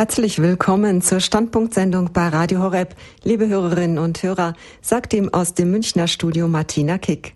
[0.00, 2.96] Herzlich willkommen zur Standpunktsendung bei Radio Horeb.
[3.22, 7.34] Liebe Hörerinnen und Hörer, sagt ihm aus dem Münchner Studio Martina Kick.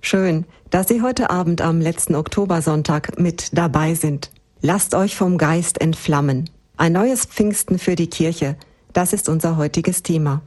[0.00, 4.30] Schön, dass Sie heute Abend am letzten Oktobersonntag mit dabei sind.
[4.60, 6.48] Lasst euch vom Geist entflammen.
[6.76, 8.54] Ein neues Pfingsten für die Kirche.
[8.92, 10.42] Das ist unser heutiges Thema.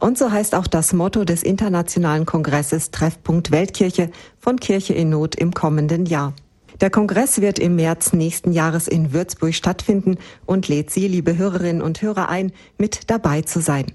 [0.00, 4.10] Und so heißt auch das Motto des Internationalen Kongresses Treffpunkt Weltkirche
[4.40, 6.34] von Kirche in Not im kommenden Jahr.
[6.80, 11.80] Der Kongress wird im März nächsten Jahres in Würzburg stattfinden und lädt Sie, liebe Hörerinnen
[11.80, 13.86] und Hörer, ein, mit dabei zu sein.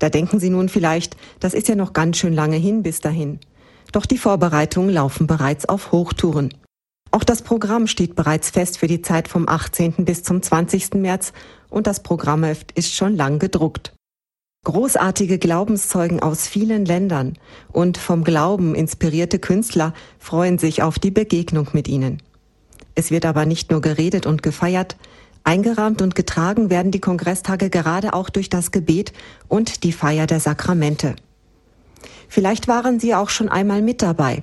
[0.00, 3.38] Da denken Sie nun vielleicht, das ist ja noch ganz schön lange hin bis dahin.
[3.92, 6.52] Doch die Vorbereitungen laufen bereits auf Hochtouren.
[7.12, 10.04] Auch das Programm steht bereits fest für die Zeit vom 18.
[10.04, 10.94] bis zum 20.
[10.94, 11.32] März
[11.70, 13.95] und das Programmheft ist schon lang gedruckt.
[14.66, 17.34] Großartige Glaubenszeugen aus vielen Ländern
[17.70, 22.20] und vom Glauben inspirierte Künstler freuen sich auf die Begegnung mit ihnen.
[22.96, 24.96] Es wird aber nicht nur geredet und gefeiert,
[25.44, 29.12] eingerahmt und getragen werden die Kongresstage gerade auch durch das Gebet
[29.46, 31.14] und die Feier der Sakramente.
[32.26, 34.42] Vielleicht waren Sie auch schon einmal mit dabei.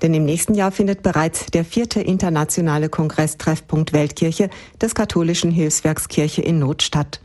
[0.00, 4.48] Denn im nächsten Jahr findet bereits der vierte internationale Kongresstreffpunkt Weltkirche
[4.80, 7.20] des katholischen Hilfswerks Kirche in Not statt.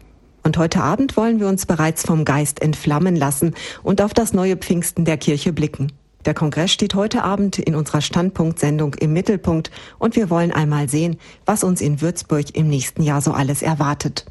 [0.46, 4.56] Und heute Abend wollen wir uns bereits vom Geist entflammen lassen und auf das neue
[4.56, 5.92] Pfingsten der Kirche blicken.
[6.24, 11.18] Der Kongress steht heute Abend in unserer Standpunktsendung im Mittelpunkt und wir wollen einmal sehen,
[11.48, 14.26] was uns in Würzburg im nächsten Jahr so alles erwartet.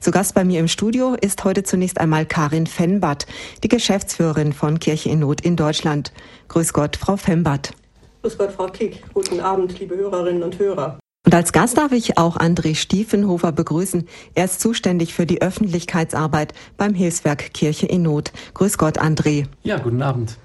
[0.00, 3.26] Zu Gast bei mir im Studio ist heute zunächst einmal Karin Fenbart,
[3.62, 6.12] die Geschäftsführerin von Kirche in Not in Deutschland.
[6.48, 7.70] Grüß Gott, Frau Fenbart.
[8.22, 9.04] Grüß Gott, Frau Kick.
[9.14, 10.98] Guten Abend, liebe Hörerinnen und Hörer.
[11.24, 14.06] Und als Gast darf ich auch André Stiefenhofer begrüßen.
[14.34, 18.32] Er ist zuständig für die Öffentlichkeitsarbeit beim Hilfswerk Kirche in Not.
[18.52, 19.46] Grüß Gott, André.
[19.62, 20.36] Ja, guten Abend.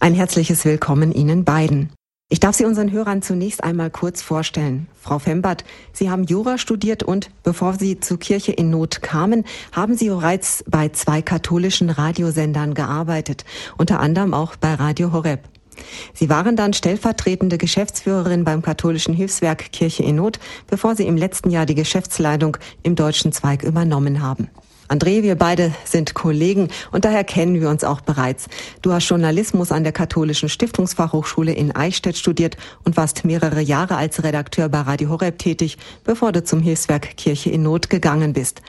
[0.00, 1.90] Ein herzliches Willkommen Ihnen beiden.
[2.28, 4.88] Ich darf Sie unseren Hörern zunächst einmal kurz vorstellen.
[4.98, 9.96] Frau Fembert, Sie haben Jura studiert und bevor Sie zur Kirche in Not kamen, haben
[9.96, 13.44] Sie bereits bei zwei katholischen Radiosendern gearbeitet,
[13.76, 15.51] unter anderem auch bei Radio Horeb.
[16.14, 21.50] Sie waren dann stellvertretende Geschäftsführerin beim katholischen Hilfswerk Kirche in Not, bevor Sie im letzten
[21.50, 24.48] Jahr die Geschäftsleitung im deutschen Zweig übernommen haben.
[24.92, 28.48] André, wir beide sind Kollegen und daher kennen wir uns auch bereits.
[28.82, 34.22] Du hast Journalismus an der Katholischen Stiftungsfachhochschule in Eichstätt studiert und warst mehrere Jahre als
[34.22, 38.60] Redakteur bei Radio Horeb tätig, bevor du zum Hilfswerk Kirche in Not gegangen bist.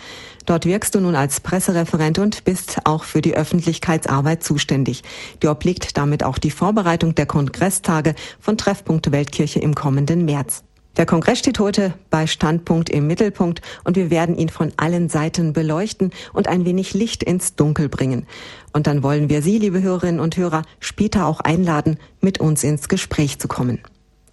[0.46, 5.04] Dort wirkst du nun als Pressereferent und bist auch für die Öffentlichkeitsarbeit zuständig.
[5.42, 10.64] Dir obliegt damit auch die Vorbereitung der Kongresstage von Treffpunkt Weltkirche im kommenden März.
[10.96, 15.52] Der Kongress steht heute bei Standpunkt im Mittelpunkt und wir werden ihn von allen Seiten
[15.52, 18.28] beleuchten und ein wenig Licht ins Dunkel bringen.
[18.74, 22.90] Und dann wollen wir Sie, liebe Hörerinnen und Hörer, später auch einladen, mit uns ins
[22.90, 23.80] Gespräch zu kommen.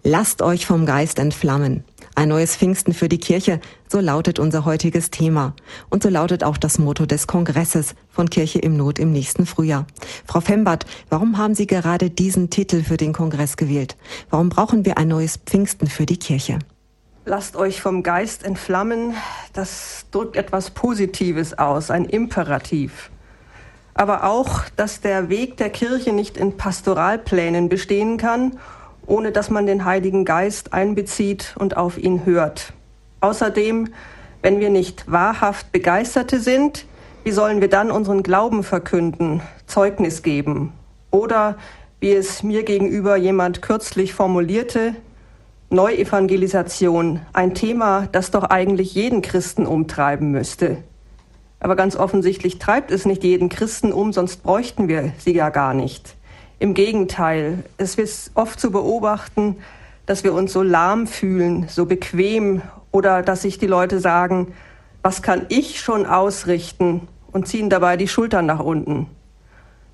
[0.03, 1.82] Lasst euch vom Geist entflammen.
[2.20, 5.54] Ein neues Pfingsten für die Kirche, so lautet unser heutiges Thema.
[5.88, 9.86] Und so lautet auch das Motto des Kongresses von Kirche im Not im nächsten Frühjahr.
[10.26, 13.97] Frau Fembert, warum haben Sie gerade diesen Titel für den Kongress gewählt?
[14.28, 16.58] Warum brauchen wir ein neues Pfingsten für die Kirche?
[17.25, 19.14] Lasst euch vom Geist entflammen,
[19.54, 23.10] das drückt etwas Positives aus, ein Imperativ.
[23.94, 28.58] Aber auch, dass der Weg der Kirche nicht in Pastoralplänen bestehen kann
[29.10, 32.72] ohne dass man den Heiligen Geist einbezieht und auf ihn hört.
[33.21, 33.88] Außerdem,
[34.41, 36.87] wenn wir nicht wahrhaft Begeisterte sind,
[37.25, 40.72] wie sollen wir dann unseren Glauben verkünden, Zeugnis geben?
[41.10, 41.56] Oder,
[41.99, 44.94] wie es mir gegenüber jemand kürzlich formulierte,
[45.70, 50.78] Neuevangelisation, ein Thema, das doch eigentlich jeden Christen umtreiben müsste.
[51.59, 55.75] Aber ganz offensichtlich treibt es nicht jeden Christen um, sonst bräuchten wir sie ja gar
[55.75, 56.16] nicht.
[56.60, 59.56] Im Gegenteil, es ist oft zu beobachten,
[60.04, 62.60] dass wir uns so lahm fühlen, so bequem
[62.93, 64.53] oder dass sich die Leute sagen,
[65.00, 69.06] was kann ich schon ausrichten und ziehen dabei die Schultern nach unten.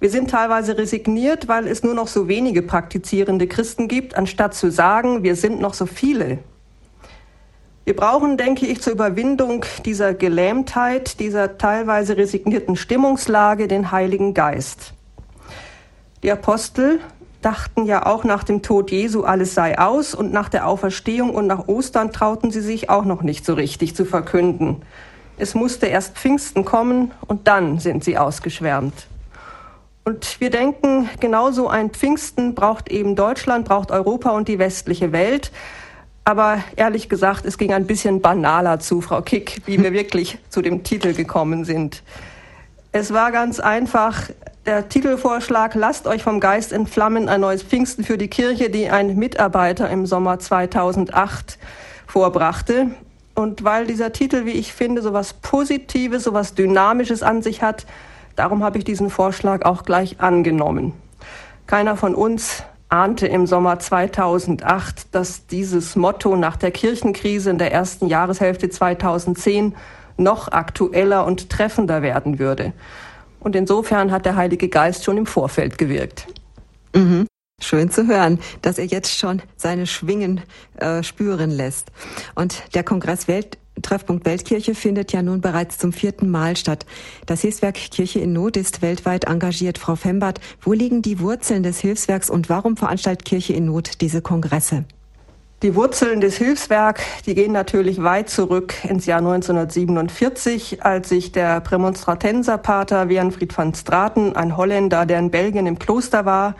[0.00, 4.72] Wir sind teilweise resigniert, weil es nur noch so wenige praktizierende Christen gibt, anstatt zu
[4.72, 6.38] sagen, wir sind noch so viele.
[7.84, 14.95] Wir brauchen, denke ich, zur Überwindung dieser Gelähmtheit, dieser teilweise resignierten Stimmungslage den Heiligen Geist.
[16.26, 16.98] Die Apostel
[17.40, 21.46] dachten ja auch nach dem Tod Jesu, alles sei aus und nach der Auferstehung und
[21.46, 24.82] nach Ostern trauten sie sich auch noch nicht so richtig zu verkünden.
[25.38, 29.06] Es musste erst Pfingsten kommen und dann sind sie ausgeschwärmt.
[30.02, 35.52] Und wir denken, genauso ein Pfingsten braucht eben Deutschland, braucht Europa und die westliche Welt.
[36.24, 40.60] Aber ehrlich gesagt, es ging ein bisschen banaler zu, Frau Kick, wie wir wirklich zu
[40.60, 42.02] dem Titel gekommen sind.
[42.98, 44.30] Es war ganz einfach,
[44.64, 49.16] der Titelvorschlag Lasst euch vom Geist entflammen, ein neues Pfingsten für die Kirche, die ein
[49.16, 51.58] Mitarbeiter im Sommer 2008
[52.06, 52.92] vorbrachte.
[53.34, 57.60] Und weil dieser Titel, wie ich finde, so was Positives, so was Dynamisches an sich
[57.60, 57.84] hat,
[58.34, 60.94] darum habe ich diesen Vorschlag auch gleich angenommen.
[61.66, 67.72] Keiner von uns ahnte im Sommer 2008, dass dieses Motto nach der Kirchenkrise in der
[67.72, 69.74] ersten Jahreshälfte 2010
[70.16, 72.72] noch aktueller und treffender werden würde.
[73.40, 76.26] Und insofern hat der Heilige Geist schon im Vorfeld gewirkt.
[76.94, 77.26] Mhm.
[77.60, 80.42] Schön zu hören, dass er jetzt schon seine Schwingen
[80.76, 81.90] äh, spüren lässt.
[82.34, 86.86] Und der Kongress Welt Treffpunkt Weltkirche findet ja nun bereits zum vierten Mal statt.
[87.26, 89.78] Das Hilfswerk Kirche in Not ist weltweit engagiert.
[89.78, 94.22] Frau Fembert, wo liegen die Wurzeln des Hilfswerks und warum veranstaltet Kirche in Not diese
[94.22, 94.84] Kongresse?
[95.62, 101.60] Die Wurzeln des Hilfswerks, die gehen natürlich weit zurück ins Jahr 1947, als sich der
[101.62, 106.56] Prämonstratenserpater Wernfried van Straten, ein Holländer, der in Belgien im Kloster war,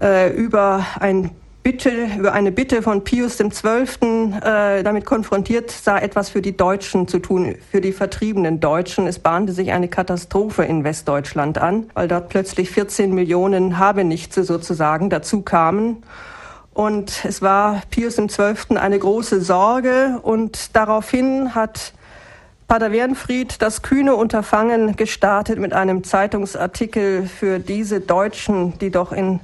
[0.00, 1.30] äh, über ein
[1.62, 4.34] Bitte, über eine Bitte von Pius XII.
[4.42, 9.06] Äh, damit konfrontiert sah, etwas für die Deutschen zu tun, für die vertriebenen Deutschen.
[9.06, 15.10] Es bahnte sich eine Katastrophe in Westdeutschland an, weil dort plötzlich 14 Millionen Habenichtse sozusagen
[15.10, 16.02] dazu kamen.
[16.80, 18.78] Und es war Pius XII.
[18.78, 21.92] eine große Sorge und daraufhin hat
[22.68, 29.40] Pater Wernfried das kühne Unterfangen gestartet mit einem Zeitungsartikel für diese Deutschen, die doch in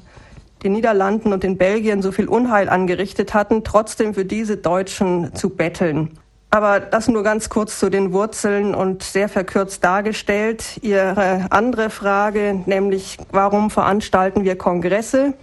[0.62, 5.50] den Niederlanden und in Belgien so viel Unheil angerichtet hatten, trotzdem für diese Deutschen zu
[5.50, 6.18] betteln.
[6.48, 10.78] Aber das nur ganz kurz zu den Wurzeln und sehr verkürzt dargestellt.
[10.80, 15.34] Ihre andere Frage, nämlich warum veranstalten wir Kongresse?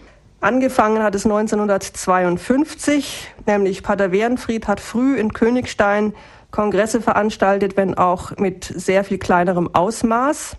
[0.44, 6.14] Angefangen hat es 1952, nämlich Pater Wernfried hat früh in Königstein
[6.52, 10.58] Kongresse veranstaltet, wenn auch mit sehr viel kleinerem Ausmaß.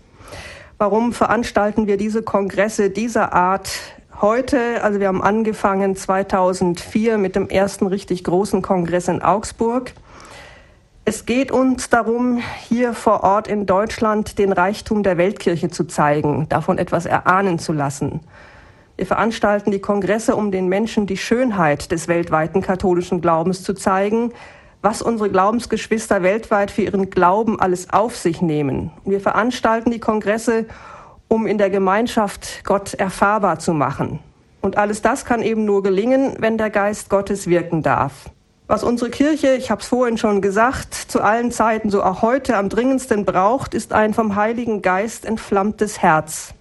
[0.79, 3.69] Warum veranstalten wir diese Kongresse dieser Art
[4.19, 4.83] heute?
[4.83, 9.93] Also wir haben angefangen 2004 mit dem ersten richtig großen Kongress in Augsburg.
[11.05, 16.49] Es geht uns darum, hier vor Ort in Deutschland den Reichtum der Weltkirche zu zeigen,
[16.49, 18.21] davon etwas erahnen zu lassen.
[18.97, 24.31] Wir veranstalten die Kongresse, um den Menschen die Schönheit des weltweiten katholischen Glaubens zu zeigen,
[24.81, 28.91] was unsere Glaubensgeschwister weltweit für ihren Glauben alles auf sich nehmen.
[29.03, 30.65] Wir veranstalten die Kongresse,
[31.27, 34.19] um in der Gemeinschaft Gott erfahrbar zu machen.
[34.61, 38.29] Und alles das kann eben nur gelingen, wenn der Geist Gottes wirken darf.
[38.67, 42.57] Was unsere Kirche, ich habe es vorhin schon gesagt, zu allen Zeiten, so auch heute
[42.57, 46.55] am dringendsten braucht, ist ein vom Heiligen Geist entflammtes Herz.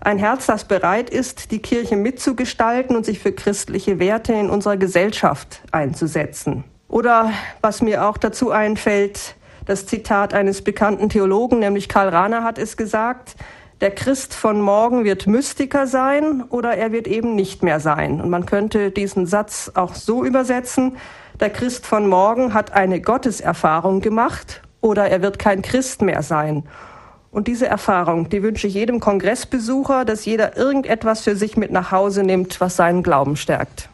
[0.00, 4.76] Ein Herz, das bereit ist, die Kirche mitzugestalten und sich für christliche Werte in unserer
[4.76, 6.64] Gesellschaft einzusetzen.
[6.88, 9.36] Oder was mir auch dazu einfällt,
[9.66, 13.36] das Zitat eines bekannten Theologen, nämlich Karl Rahner hat es gesagt,
[13.80, 18.20] der Christ von morgen wird Mystiker sein oder er wird eben nicht mehr sein.
[18.20, 20.96] Und man könnte diesen Satz auch so übersetzen,
[21.40, 26.64] der Christ von morgen hat eine Gotteserfahrung gemacht oder er wird kein Christ mehr sein.
[27.34, 31.90] Und diese Erfahrung, die wünsche ich jedem Kongressbesucher, dass jeder irgendetwas für sich mit nach
[31.90, 33.88] Hause nimmt, was seinen Glauben stärkt.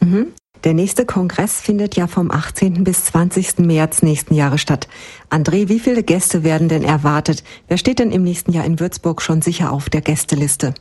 [0.00, 0.26] Mhm.
[0.64, 2.84] Der nächste Kongress findet ja vom 18.
[2.84, 3.60] bis 20.
[3.60, 4.88] März nächsten Jahres statt.
[5.30, 7.42] André, wie viele Gäste werden denn erwartet?
[7.66, 10.74] Wer steht denn im nächsten Jahr in Würzburg schon sicher auf der Gästeliste?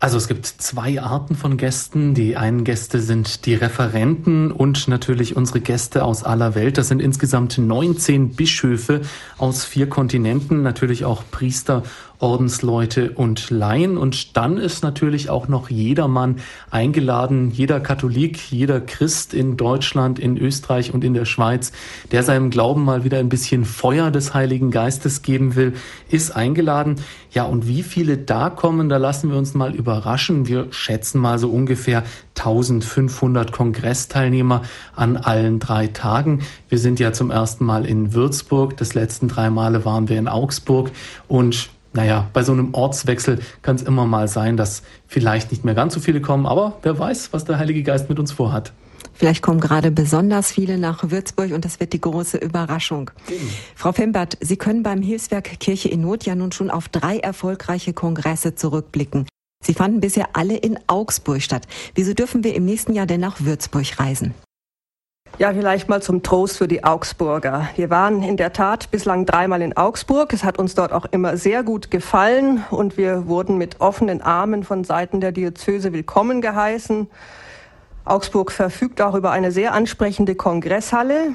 [0.00, 2.14] Also es gibt zwei Arten von Gästen.
[2.14, 6.76] Die einen Gäste sind die Referenten und natürlich unsere Gäste aus aller Welt.
[6.76, 9.00] Das sind insgesamt 19 Bischöfe
[9.38, 11.84] aus vier Kontinenten, natürlich auch Priester
[12.24, 13.98] Ordensleute und Laien.
[13.98, 16.36] Und dann ist natürlich auch noch jedermann
[16.70, 21.72] eingeladen, jeder Katholik, jeder Christ in Deutschland, in Österreich und in der Schweiz,
[22.12, 25.74] der seinem Glauben mal wieder ein bisschen Feuer des Heiligen Geistes geben will,
[26.08, 26.96] ist eingeladen.
[27.30, 30.48] Ja, und wie viele da kommen, da lassen wir uns mal überraschen.
[30.48, 32.04] Wir schätzen mal so ungefähr
[32.38, 34.62] 1500 Kongressteilnehmer
[34.96, 36.40] an allen drei Tagen.
[36.70, 40.26] Wir sind ja zum ersten Mal in Würzburg, das letzten drei Male waren wir in
[40.26, 40.90] Augsburg
[41.28, 45.74] und naja, bei so einem Ortswechsel kann es immer mal sein, dass vielleicht nicht mehr
[45.74, 48.72] ganz so viele kommen, aber wer weiß, was der Heilige Geist mit uns vorhat.
[49.12, 53.12] Vielleicht kommen gerade besonders viele nach Würzburg und das wird die große Überraschung.
[53.28, 53.48] Mhm.
[53.76, 57.92] Frau Fembert, Sie können beim Hilfswerk Kirche in Not ja nun schon auf drei erfolgreiche
[57.92, 59.26] Kongresse zurückblicken.
[59.62, 61.66] Sie fanden bisher alle in Augsburg statt.
[61.94, 64.34] Wieso dürfen wir im nächsten Jahr denn nach Würzburg reisen?
[65.36, 67.68] Ja, vielleicht mal zum Trost für die Augsburger.
[67.74, 70.32] Wir waren in der Tat bislang dreimal in Augsburg.
[70.32, 74.62] Es hat uns dort auch immer sehr gut gefallen und wir wurden mit offenen Armen
[74.62, 77.08] von Seiten der Diözese willkommen geheißen.
[78.04, 81.32] Augsburg verfügt auch über eine sehr ansprechende Kongresshalle.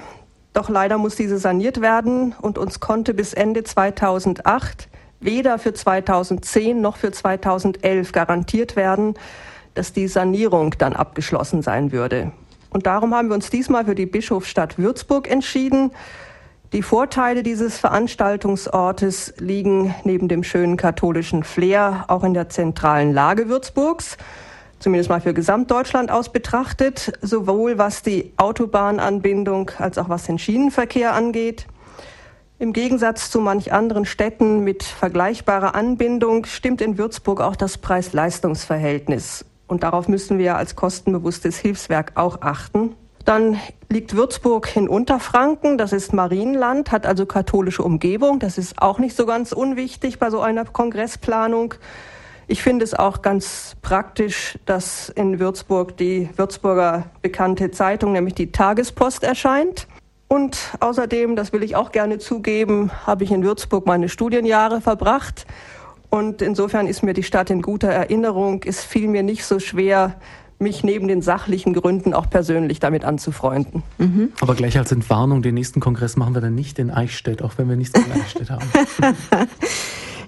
[0.54, 4.88] Doch leider muss diese saniert werden und uns konnte bis Ende 2008
[5.20, 9.16] weder für 2010 noch für 2011 garantiert werden,
[9.74, 12.32] dass die Sanierung dann abgeschlossen sein würde.
[12.70, 15.92] Und darum haben wir uns diesmal für die Bischofsstadt Würzburg entschieden.
[16.72, 23.50] Die Vorteile dieses Veranstaltungsortes liegen neben dem schönen katholischen Flair auch in der zentralen Lage
[23.50, 24.18] Würzburgs,
[24.78, 31.14] zumindest mal für Gesamtdeutschland aus betrachtet, sowohl was die Autobahnanbindung als auch was den Schienenverkehr
[31.14, 31.66] angeht.
[32.60, 39.44] Im Gegensatz zu manch anderen Städten mit vergleichbarer Anbindung stimmt in Würzburg auch das Preis-Leistungs-Verhältnis.
[39.70, 42.96] Und darauf müssen wir als kostenbewusstes Hilfswerk auch achten.
[43.24, 43.60] Dann
[43.90, 48.40] liegt Würzburg in Unterfranken, das ist Marienland, hat also katholische Umgebung.
[48.40, 51.76] Das ist auch nicht so ganz unwichtig bei so einer Kongressplanung.
[52.48, 58.52] Ich finde es auch ganz praktisch, dass in Würzburg die Würzburger bekannte Zeitung, nämlich die
[58.52, 59.88] Tagespost, erscheint.
[60.28, 65.46] Und außerdem, das will ich auch gerne zugeben, habe ich in Würzburg meine Studienjahre verbracht.
[66.10, 68.64] Und insofern ist mir die Stadt in guter Erinnerung.
[68.66, 70.16] Es fiel mir nicht so schwer,
[70.60, 73.84] mich neben den sachlichen Gründen auch persönlich damit anzufreunden.
[73.98, 74.34] Mhm.
[74.42, 77.70] Aber gleich als Entwarnung, den nächsten Kongress machen wir dann nicht in Eichstätt, auch wenn
[77.70, 78.66] wir nichts in Eichstätt haben.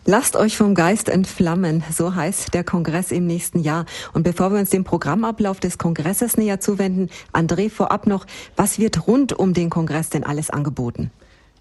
[0.06, 3.86] Lasst euch vom Geist entflammen, so heißt der Kongress im nächsten Jahr.
[4.14, 9.06] Und bevor wir uns dem Programmablauf des Kongresses näher zuwenden, André vorab noch, was wird
[9.06, 11.12] rund um den Kongress denn alles angeboten?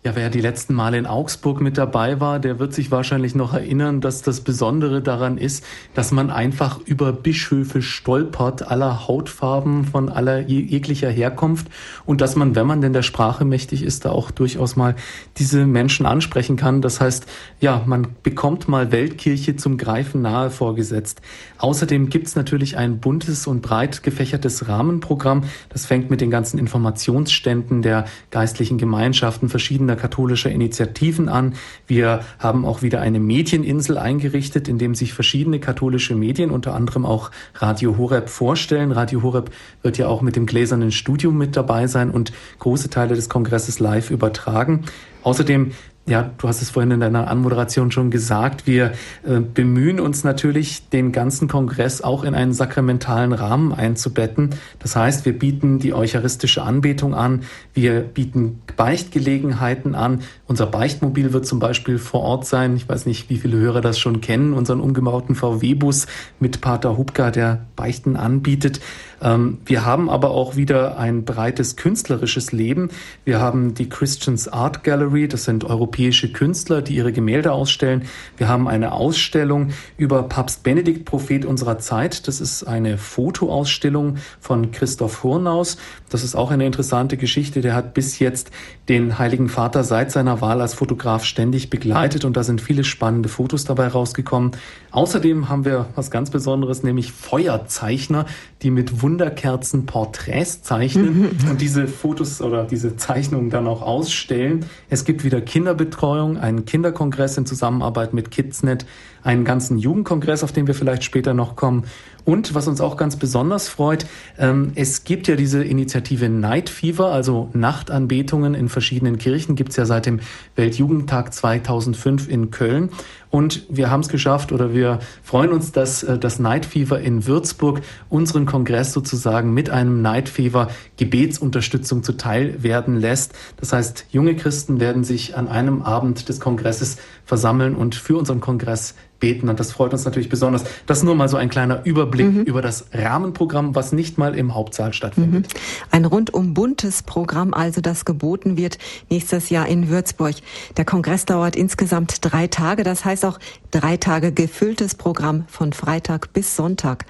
[0.02, 3.52] Ja, wer die letzten Male in Augsburg mit dabei war, der wird sich wahrscheinlich noch
[3.52, 10.09] erinnern, dass das Besondere daran ist, dass man einfach über Bischöfe stolpert, aller Hautfarben, von
[10.09, 11.66] aller jeglicher Herkunft
[12.07, 14.95] und dass man, wenn man denn der Sprache mächtig ist, da auch durchaus mal
[15.37, 16.80] diese Menschen ansprechen kann.
[16.80, 17.26] Das heißt,
[17.61, 21.21] ja, man bekommt mal Weltkirche zum Greifen nahe vorgesetzt.
[21.59, 25.45] Außerdem gibt's natürlich ein buntes und breit gefächertes Rahmenprogramm.
[25.69, 31.54] Das fängt mit den ganzen Informationsständen der geistlichen Gemeinschaften verschiedener verschiedener katholischer Initiativen an.
[31.87, 37.04] Wir haben auch wieder eine Medieninsel eingerichtet, in dem sich verschiedene katholische Medien, unter anderem
[37.04, 38.92] auch Radio Horeb, vorstellen.
[38.92, 39.50] Radio Horeb
[39.82, 43.78] wird ja auch mit dem gläsernen Studium mit dabei sein und große Teile des Kongresses
[43.80, 44.85] live übertragen.
[45.23, 45.73] Außerdem
[46.07, 48.92] ja, du hast es vorhin in deiner Anmoderation schon gesagt, wir
[49.23, 54.50] äh, bemühen uns natürlich, den ganzen Kongress auch in einen sakramentalen Rahmen einzubetten.
[54.80, 57.42] Das heißt, wir bieten die eucharistische Anbetung an,
[57.75, 60.23] wir bieten Beichtgelegenheiten an.
[60.47, 62.75] Unser Beichtmobil wird zum Beispiel vor Ort sein.
[62.76, 66.07] Ich weiß nicht, wie viele Hörer das schon kennen, unseren umgebauten VW-Bus
[66.40, 68.80] mit Pater Hubka, der Beichten anbietet.
[69.23, 72.89] Ähm, wir haben aber auch wieder ein breites künstlerisches Leben.
[73.25, 78.05] Wir haben die Christians Art Gallery, das sind europäische Künstler, die ihre Gemälde ausstellen.
[78.37, 82.27] Wir haben eine Ausstellung über Papst Benedikt, Prophet unserer Zeit.
[82.29, 85.77] Das ist eine Fotoausstellung von Christoph Hurnaus.
[86.11, 87.61] Das ist auch eine interessante Geschichte.
[87.61, 88.50] Der hat bis jetzt
[88.88, 93.29] den Heiligen Vater seit seiner Wahl als Fotograf ständig begleitet und da sind viele spannende
[93.29, 94.50] Fotos dabei rausgekommen.
[94.90, 98.26] Außerdem haben wir was ganz Besonderes, nämlich Feuerzeichner,
[98.62, 104.67] die mit Wunderkerzen Porträts zeichnen und diese Fotos oder diese Zeichnungen dann auch ausstellen.
[104.88, 108.85] Es gibt wieder Kinderbetreuung, einen Kinderkongress in Zusammenarbeit mit Kidsnet,
[109.23, 111.85] einen ganzen Jugendkongress, auf den wir vielleicht später noch kommen.
[112.25, 114.07] Und was uns auch ganz besonders freut,
[114.39, 119.87] ähm, es gibt ja diese Initiative Night Fever, also Nachtanbetungen in verschiedenen Kirchen, gibt's ja
[119.87, 120.21] seit dem
[120.57, 122.91] Weltjugendtag 2005 in Köln.
[123.31, 127.27] Und wir haben es geschafft oder wir freuen uns, dass äh, das Night Fever in
[127.27, 133.33] Würzburg unseren Kongress sozusagen mit einem Night Fever Gebetsunterstützung zuteil werden lässt.
[133.57, 138.41] Das heißt, junge Christen werden sich an einem Abend des Kongresses versammeln und für unseren
[138.41, 139.49] Kongress beten.
[139.49, 140.65] Und das freut uns natürlich besonders.
[140.87, 142.43] Das nur mal so ein kleiner Überblick mhm.
[142.43, 145.47] über das Rahmenprogramm, was nicht mal im Hauptsaal stattfindet.
[145.47, 145.61] Mhm.
[145.91, 150.37] Ein rundum buntes Programm, also das geboten wird nächstes Jahr in Würzburg.
[150.77, 152.83] Der Kongress dauert insgesamt drei Tage.
[152.83, 153.39] Das heißt auch
[153.71, 157.05] drei Tage gefülltes Programm von Freitag bis Sonntag.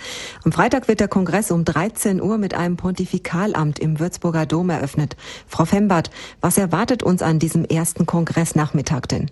[0.45, 5.17] Am Freitag wird der Kongress um 13 Uhr mit einem Pontifikalamt im Würzburger Dom eröffnet.
[5.47, 9.31] Frau Fembert, was erwartet uns an diesem ersten Kongressnachmittag denn?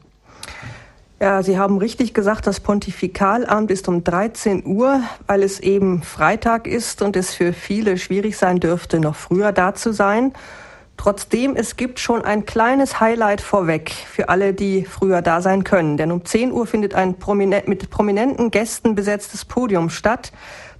[1.20, 6.68] Ja, Sie haben richtig gesagt, das Pontifikalamt ist um 13 Uhr, weil es eben Freitag
[6.68, 10.32] ist und es für viele schwierig sein dürfte, noch früher da zu sein.
[10.96, 15.96] Trotzdem, es gibt schon ein kleines Highlight vorweg für alle, die früher da sein können.
[15.96, 20.30] Denn um 10 Uhr findet ein prominent, mit prominenten Gästen besetztes Podium statt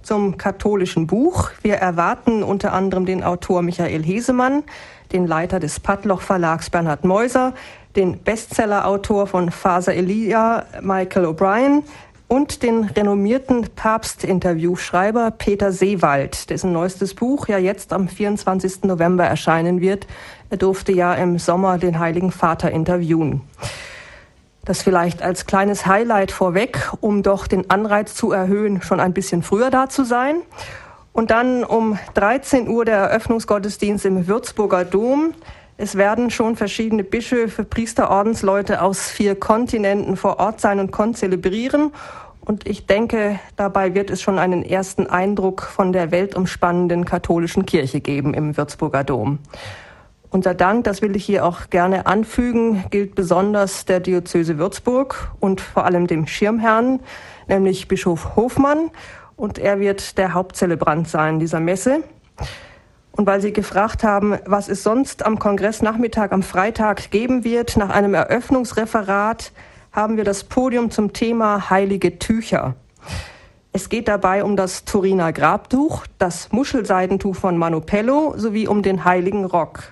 [0.03, 1.51] zum katholischen Buch.
[1.61, 4.63] Wir erwarten unter anderem den Autor Michael Hesemann,
[5.11, 7.53] den Leiter des Padloch Verlags Bernhard Meuser,
[7.99, 11.83] den Bestsellerautor von Faser Elia, Michael O'Brien,
[12.29, 18.83] und den renommierten Papst-Interviewschreiber Peter Seewald, dessen neuestes Buch ja jetzt am 24.
[18.83, 20.07] November erscheinen wird.
[20.49, 23.41] Er durfte ja im Sommer den Heiligen Vater interviewen.
[24.63, 29.43] Das vielleicht als kleines Highlight vorweg, um doch den Anreiz zu erhöhen, schon ein bisschen
[29.43, 30.37] früher da zu sein.
[31.11, 35.33] Und dann um 13 Uhr der Eröffnungsgottesdienst im Würzburger Dom
[35.81, 41.93] Es werden schon verschiedene Bischöfe, Priester, Ordensleute aus vier Kontinenten vor Ort sein und konzelebrieren.
[42.41, 48.01] Und ich denke, dabei wird es schon einen ersten Eindruck von der weltumspannenden katholischen Kirche
[48.01, 49.39] geben im Würzburger Dom.
[50.29, 55.61] Unser Dank, das will ich hier auch gerne anfügen, gilt besonders der Diözese Würzburg und
[55.61, 56.99] vor allem dem Schirmherrn,
[57.47, 58.91] nämlich Bischof Hofmann.
[59.37, 62.03] Und er wird der Hauptzelebrant sein dieser Messe.
[63.19, 67.89] Und weil Sie gefragt haben, was es sonst am Kongressnachmittag am Freitag geben wird, nach
[67.89, 69.51] einem Eröffnungsreferat
[69.91, 72.75] haben wir das Podium zum Thema Heilige Tücher.
[73.73, 79.43] Es geht dabei um das Turiner Grabtuch, das Muschelseidentuch von Manopello sowie um den Heiligen
[79.43, 79.91] Rock.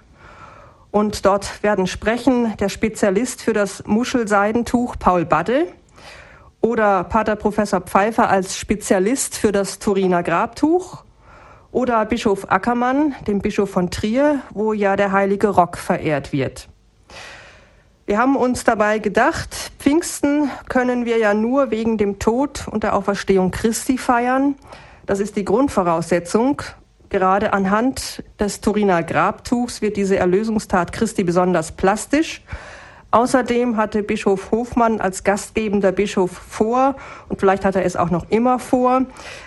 [0.91, 5.67] Und dort werden sprechen der Spezialist für das Muschelseidentuch Paul Badde
[6.61, 11.03] oder Pater Professor Pfeiffer als Spezialist für das Turiner Grabtuch
[11.71, 16.67] oder Bischof Ackermann, dem Bischof von Trier, wo ja der heilige Rock verehrt wird.
[18.05, 22.95] Wir haben uns dabei gedacht, Pfingsten können wir ja nur wegen dem Tod und der
[22.95, 24.55] Auferstehung Christi feiern.
[25.05, 26.61] Das ist die Grundvoraussetzung.
[27.09, 32.41] Gerade anhand des Turiner Grabtuchs wird diese Erlösungstat Christi besonders plastisch.
[33.11, 36.95] Außerdem hatte Bischof Hofmann als gastgebender Bischof vor,
[37.29, 39.05] und vielleicht hat er es auch noch immer vor,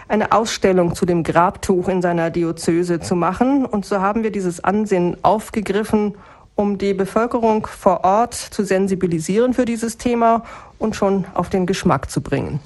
[0.08, 3.66] eine Ausstellung zu dem Grabtuch in seiner Diözese zu machen.
[3.66, 6.14] Und so haben wir dieses Ansinnen aufgegriffen,
[6.54, 10.42] um die Bevölkerung vor Ort zu sensibilisieren für dieses Thema
[10.78, 12.60] und schon auf den Geschmack zu bringen.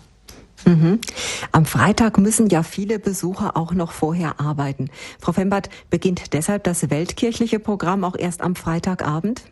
[0.65, 1.01] Mhm.
[1.53, 4.89] Am Freitag müssen ja viele Besucher auch noch vorher arbeiten.
[5.21, 9.43] Frau Fembert, beginnt deshalb das weltkirchliche Programm auch erst am Freitagabend?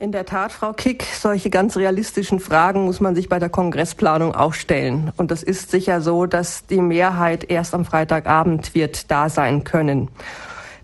[0.00, 4.32] In der Tat, Frau Kick, solche ganz realistischen Fragen muss man sich bei der Kongressplanung
[4.32, 5.10] auch stellen.
[5.16, 10.08] Und es ist sicher so, dass die Mehrheit erst am Freitagabend wird da sein können.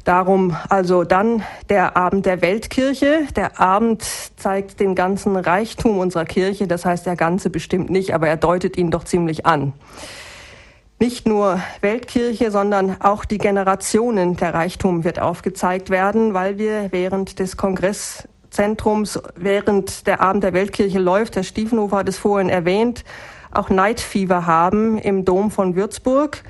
[0.02, 3.20] Darum also dann der Abend der Weltkirche.
[3.36, 4.02] Der Abend
[4.36, 6.66] zeigt den ganzen Reichtum unserer Kirche.
[6.66, 9.74] Das heißt, der ganze bestimmt nicht, aber er deutet ihn doch ziemlich an.
[10.98, 17.38] Nicht nur Weltkirche, sondern auch die Generationen der Reichtum wird aufgezeigt werden, weil wir während
[17.38, 17.56] des
[18.54, 23.04] Kongresszentrums, während der Abend der Weltkirche läuft, Herr Stiefenhofer hat es vorhin erwähnt,
[23.50, 26.42] auch Night Fever haben im Dom von Würzburg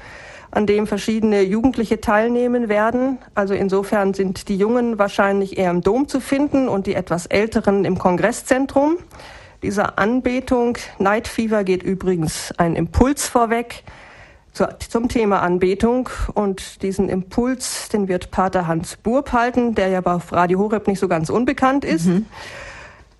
[0.50, 3.18] an dem verschiedene Jugendliche teilnehmen werden.
[3.34, 7.86] Also insofern sind die Jungen wahrscheinlich eher im Dom zu finden und die etwas Älteren
[7.86, 8.98] im Kongresszentrum.
[9.62, 13.82] Dieser Anbetung, Night Fever geht übrigens ein Impuls vorweg
[14.54, 20.14] zum Thema Anbetung und diesen Impuls, den wird Pater Hans Burb halten, der ja bei
[20.30, 22.06] Radio Horeb nicht so ganz unbekannt ist.
[22.06, 22.26] Mhm.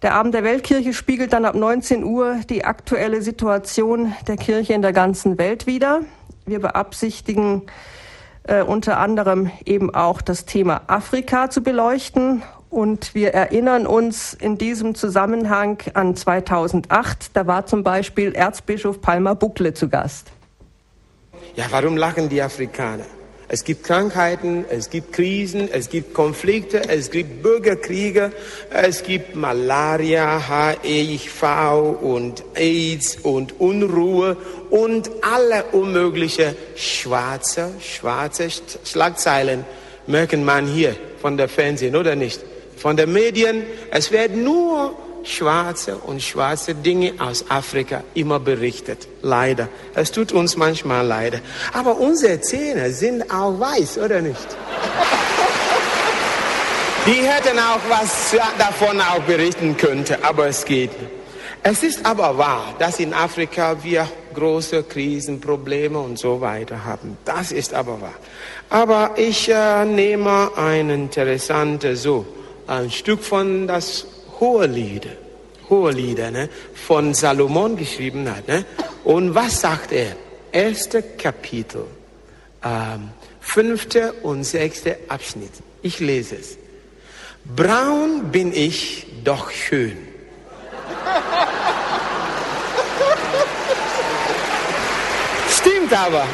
[0.03, 4.83] Der Abend der Weltkirche spiegelt dann ab 19 Uhr die aktuelle Situation der Kirche in
[4.83, 6.03] der ganzen Welt wider.
[6.45, 7.63] Wir beabsichtigen
[8.43, 12.43] äh, unter anderem eben auch das Thema Afrika zu beleuchten.
[12.69, 17.35] Und wir erinnern uns in diesem Zusammenhang an 2008.
[17.35, 20.34] Da war zum Beispiel Erzbischof Palmer Buckle zu Gast.
[21.57, 23.07] Ja, warum lachen die Afrikaner?
[23.47, 28.33] Es gibt Krankheiten, es gibt Krisen, es gibt Konflikte, es gibt Bürgerkriege,
[28.71, 30.43] es gibt Malaria,
[30.83, 34.37] HIV und AIDS und Unruhe
[34.71, 38.49] und alle unmögliche schwarze, schwarze
[38.85, 39.65] Schlagzeilen
[40.07, 42.41] merken man hier von der Fernsehen oder nicht?
[42.77, 43.63] Von den Medien.
[43.91, 49.09] Es wird nur schwarze und schwarze Dinge aus Afrika immer berichtet.
[49.23, 49.69] Leider.
[49.95, 51.41] Es tut uns manchmal leid.
[51.73, 54.57] Aber unsere Zähne sind auch weiß, oder nicht?
[57.07, 61.13] Die hätten auch was davon auch berichten können, aber es geht nicht.
[61.67, 67.17] Es ist aber wahr, dass in Afrika wir große Krisen, Probleme und so weiter haben.
[67.25, 68.15] Das ist aber wahr.
[68.69, 72.27] Aber ich äh, nehme ein interessantes so
[72.67, 74.07] ein Stück von das
[74.41, 75.09] Hohelied,
[75.69, 78.49] Hohelieder, ne, von Salomon geschrieben hat.
[78.49, 78.65] Ne?
[79.05, 80.17] Und was sagt er?
[80.53, 81.87] Erste Kapitel,
[82.65, 85.53] ähm, fünfte und sechste Abschnitt.
[85.83, 86.57] Ich lese es.
[87.57, 89.99] Braun bin ich, doch schön.
[95.51, 96.27] Stimmt aber.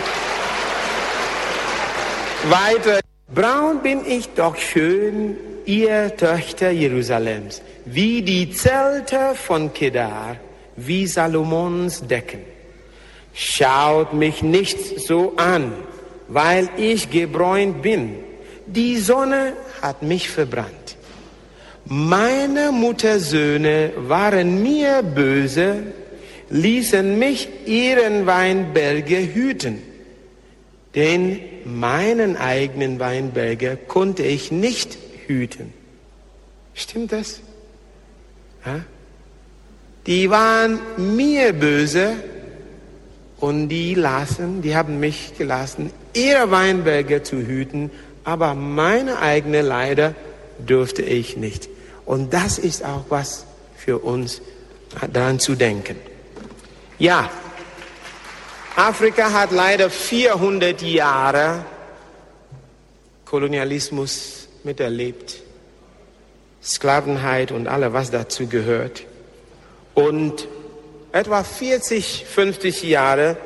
[2.49, 3.01] Weiter.
[3.33, 10.37] Braun bin ich doch schön, ihr Töchter Jerusalems, wie die Zelte von Kedar,
[10.77, 12.41] wie Salomons Decken.
[13.35, 15.73] Schaut mich nicht so an,
[16.29, 18.17] weil ich gebräunt bin.
[18.67, 20.97] Die Sonne hat mich verbrannt.
[21.85, 25.83] Meine Muttersöhne waren mir böse,
[26.51, 29.83] ließen mich ihren Weinberge hüten.
[30.95, 35.73] Denn meinen eigenen Weinberge konnte ich nicht hüten.
[36.75, 37.41] Stimmt das?
[40.07, 42.17] Die waren mir böse
[43.39, 47.91] und die lassen, die haben mich gelassen, ihre Weinberge zu hüten,
[48.25, 50.15] aber meine eigene leider
[50.65, 51.69] durfte ich nicht.
[52.05, 53.47] Und das ist auch was
[53.77, 54.43] für uns
[55.13, 55.97] daran zu denken.
[56.99, 57.31] Ja,
[58.77, 61.65] Afrika hat leider 400 Jahre
[63.25, 65.37] Kolonialismus miterlebt.
[66.63, 69.05] Sklavenheit und alles, was dazu gehört.
[69.95, 70.49] Und
[71.13, 73.37] etwa 40, 50 Jahre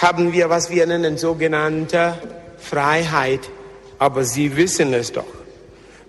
[0.00, 2.14] haben wir, was wir nennen, sogenannte
[2.58, 3.40] Freiheit.
[3.98, 5.24] Aber Sie wissen es doch.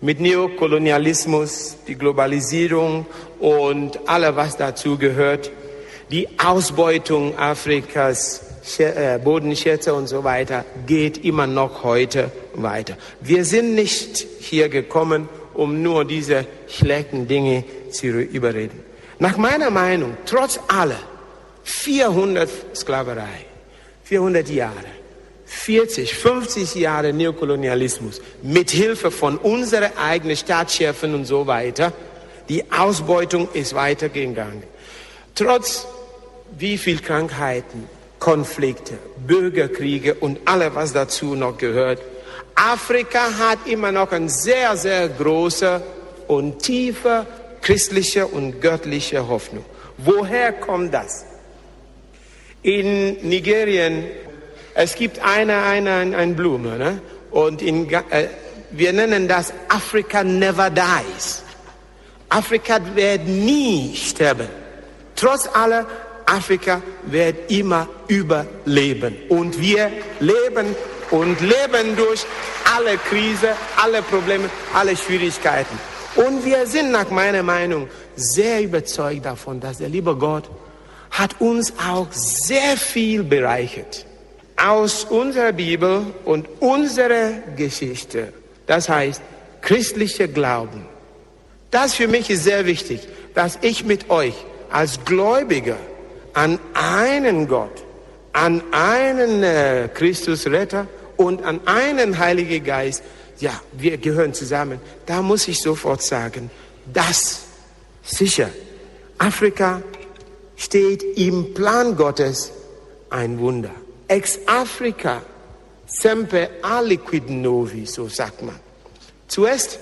[0.02, 3.08] Mit Neokolonialismus, die Globalisierung
[3.40, 5.50] und alles, was dazu gehört,
[6.12, 8.42] die Ausbeutung Afrikas,
[8.78, 12.98] äh, Bodenschätze und so weiter, geht immer noch heute weiter.
[13.22, 18.80] Wir sind nicht hier gekommen, um nur diese schlechten Dinge zu überreden.
[19.20, 21.00] Nach meiner Meinung, trotz aller
[21.64, 23.46] 400 Sklaverei,
[24.04, 24.92] 400 Jahre,
[25.46, 31.92] 40, 50 Jahre Neokolonialismus, mit Hilfe von unseren eigenen Staatschefen und so weiter,
[32.48, 34.64] die Ausbeutung ist weitergegangen.
[35.36, 35.88] Trotz
[36.58, 37.90] wie viel Krankheiten,
[38.20, 38.94] Konflikte,
[39.26, 42.02] Bürgerkriege und alles, was dazu noch gehört,
[42.58, 45.82] Afrika hat immer noch eine sehr, sehr große
[46.28, 47.26] und tiefe
[47.62, 49.64] christliche und göttliche Hoffnung.
[49.98, 51.26] Woher kommt das?
[52.64, 54.06] In Nigerien,
[54.74, 57.02] es gibt eine, eine, eine Blume, ne?
[57.32, 58.28] und in, äh,
[58.72, 61.44] wir nennen das Africa never dies.
[62.30, 64.48] Afrika wird nie sterben.
[65.16, 65.86] Trotz aller
[66.26, 69.16] Afrika wird immer überleben.
[69.30, 70.76] Und wir leben
[71.12, 72.26] und leben durch
[72.76, 73.50] alle Krise,
[73.82, 75.78] alle Probleme, alle Schwierigkeiten.
[76.16, 80.50] Und wir sind nach meiner Meinung sehr überzeugt davon, dass der liebe Gott
[81.12, 84.06] hat uns auch sehr viel bereichert
[84.58, 88.34] aus unserer Bibel und unserer Geschichte.
[88.66, 89.22] Das heißt,
[89.62, 90.86] christlicher Glauben.
[91.72, 94.34] Das für mich ist sehr wichtig, dass ich mit euch
[94.72, 95.78] als Gläubiger
[96.34, 97.84] an einen Gott,
[98.38, 100.86] an einen äh, Christus Retter
[101.18, 103.02] und an einen Heiligen Geist,
[103.40, 104.80] ja, wir gehören zusammen.
[105.08, 106.52] Da muss ich sofort sagen,
[106.94, 107.42] das
[108.04, 108.50] sicher.
[109.18, 109.82] Afrika
[110.56, 112.52] steht im Plan Gottes
[113.10, 113.72] ein Wunder.
[114.08, 115.24] Ex Africa
[115.88, 118.60] semper aliquid novi, so sagt man.
[119.28, 119.80] Zuerst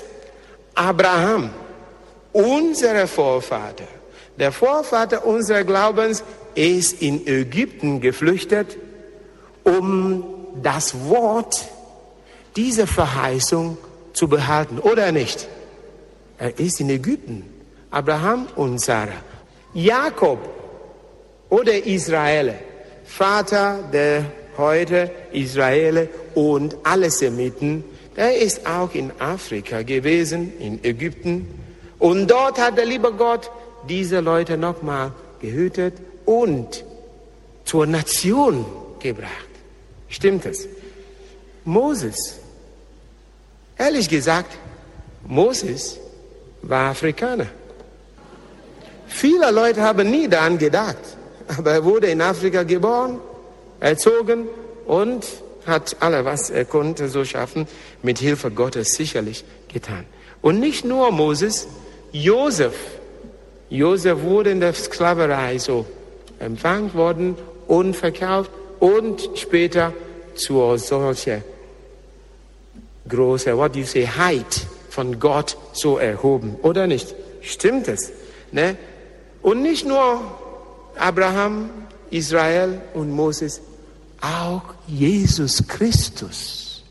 [0.75, 1.49] Abraham,
[2.31, 3.87] unser Vorvater,
[4.39, 6.23] der Vorvater unseres Glaubens,
[6.55, 8.77] ist in Ägypten geflüchtet,
[9.63, 10.23] um
[10.61, 11.65] das Wort,
[12.55, 13.77] diese Verheißung
[14.13, 15.47] zu behalten, oder nicht?
[16.37, 17.43] Er ist in Ägypten.
[17.91, 19.21] Abraham und Sarah.
[19.73, 20.39] Jakob
[21.49, 22.55] oder Israel,
[23.05, 24.25] Vater der
[24.57, 27.83] heute Israel und alle Semiten,
[28.15, 31.47] der ist auch in Afrika gewesen, in Ägypten.
[31.99, 33.51] Und dort hat der liebe Gott
[33.87, 35.93] diese Leute nochmal gehütet
[36.25, 36.83] und
[37.65, 38.65] zur Nation
[38.99, 39.49] gebracht.
[40.09, 40.67] Stimmt es?
[41.63, 42.39] Moses,
[43.77, 44.57] ehrlich gesagt,
[45.27, 45.99] Moses
[46.61, 47.47] war Afrikaner.
[49.07, 50.97] Viele Leute haben nie daran gedacht,
[51.57, 53.19] aber er wurde in Afrika geboren,
[53.79, 54.47] erzogen
[54.85, 55.25] und
[55.65, 57.67] hat alles, was er konnte, so schaffen,
[58.03, 60.05] mit Hilfe Gottes sicherlich getan.
[60.41, 61.67] Und nicht nur Moses,
[62.11, 62.75] Josef.
[63.69, 65.85] Josef wurde in der Sklaverei so
[66.39, 67.35] empfangen worden
[67.67, 69.93] und verkauft und später
[70.35, 71.43] zur solche
[73.07, 77.13] große, what do you say, Heid von Gott so erhoben, oder nicht?
[77.41, 78.11] Stimmt es?
[78.51, 78.77] Ne?
[79.41, 80.21] Und nicht nur
[80.97, 81.69] Abraham,
[82.09, 83.61] Israel und Moses,
[84.21, 86.83] auch Jesus Christus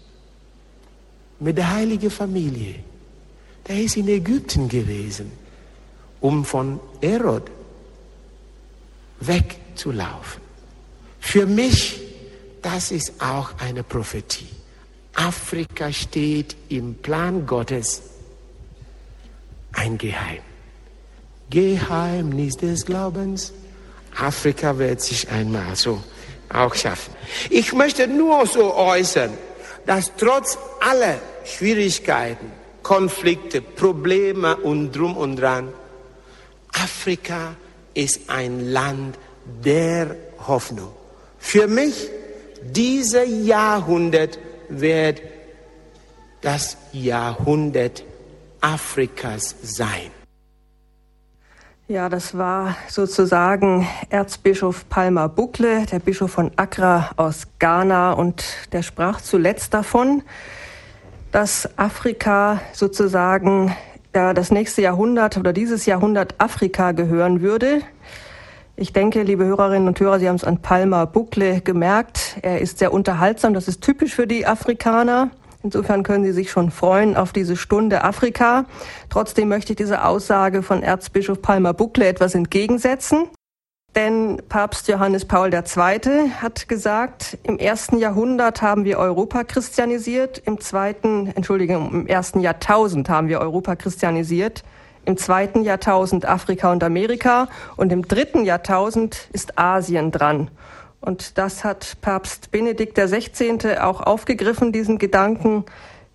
[1.41, 2.77] mit der heiligen Familie.
[3.67, 5.33] Der ist in Ägypten gewesen,
[6.21, 7.45] um von Herod
[9.27, 10.43] wegzulaufen.
[11.21, 12.01] Für mich,
[12.63, 14.49] das ist auch eine Prophetie.
[15.15, 18.03] Afrika steht im Plan Gottes
[19.73, 20.43] ein Geheim.
[21.51, 23.53] Geheimnis des Glaubens.
[24.17, 26.03] Afrika wird sich einmal so
[26.49, 27.15] auch schaffen.
[27.51, 29.31] Ich möchte nur so äußern,
[29.87, 35.73] dass trotz aller Schwierigkeiten, Konflikte, Probleme und drum und dran,
[36.73, 37.57] Afrika
[37.95, 39.19] ist ein Land
[39.65, 40.93] der Hoffnung.
[41.39, 42.11] Für mich,
[42.63, 45.23] dieser Jahrhundert wird
[46.41, 48.05] das Jahrhundert
[48.61, 50.11] Afrikas sein.
[51.87, 58.83] Ja, das war sozusagen Erzbischof Palmer Bukle, der Bischof von Accra aus Ghana, und der
[58.83, 60.23] sprach zuletzt davon,
[61.31, 63.77] dass Afrika sozusagen
[64.15, 67.81] ja, das nächste Jahrhundert oder dieses Jahrhundert Afrika gehören würde.
[68.77, 72.39] Ich denke, liebe Hörerinnen und Hörer, Sie haben es an Palmer Bukle gemerkt.
[72.43, 73.55] Er ist sehr unterhaltsam.
[73.55, 75.31] Das ist typisch für die Afrikaner.
[75.63, 78.67] Insofern können Sie sich schon freuen auf diese Stunde Afrika.
[79.11, 83.29] Trotzdem möchte ich diese Aussage von Erzbischof Palmer Buckle etwas entgegensetzen.
[83.95, 86.31] Denn Papst Johannes Paul II.
[86.41, 93.09] hat gesagt, im ersten Jahrhundert haben wir Europa christianisiert, im zweiten, Entschuldigung, im ersten Jahrtausend
[93.09, 94.65] haben wir Europa christianisiert,
[95.05, 100.51] im zweiten Jahrtausend Afrika und Amerika und im dritten Jahrtausend ist Asien dran.
[101.01, 103.79] Und das hat Papst Benedikt XVI.
[103.79, 105.67] auch aufgegriffen, diesen Gedanken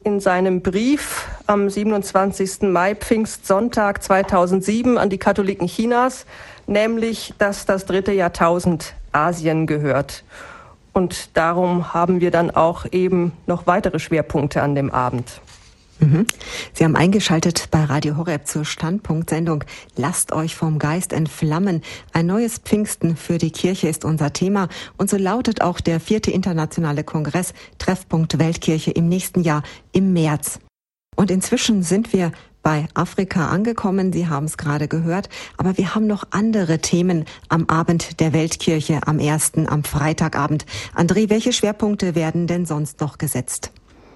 [0.04, 2.64] in seinem Brief am 27.
[2.64, 6.26] Mai Pfingstsonntag 2007 an die Katholiken Chinas,
[6.70, 10.24] nämlich, dass das dritte Jahrtausend Asien gehört.
[10.94, 15.42] Und darum haben wir dann auch eben noch weitere Schwerpunkte an dem Abend.
[16.00, 16.26] Mhm.
[16.74, 19.66] Sie haben eingeschaltet bei Radio Horeb zur Standpunktsendung
[19.98, 21.82] Lasst euch vom Geist entflammen.
[22.14, 26.32] Ein neues Pfingsten für die Kirche ist unser Thema und so lautet auch der vierte
[26.32, 30.60] internationale Kongress Treffpunkt Weltkirche im nächsten Jahr im März.
[31.18, 32.32] Und inzwischen sind wir
[32.64, 34.14] bei Afrika angekommen.
[34.14, 35.30] Sie haben es gerade gehört.
[35.58, 40.66] Aber wir haben noch andere Themen am Abend der Weltkirche, am ersten, am Freitagabend.
[40.96, 43.72] André, welche Schwerpunkte werden denn sonst noch gesetzt?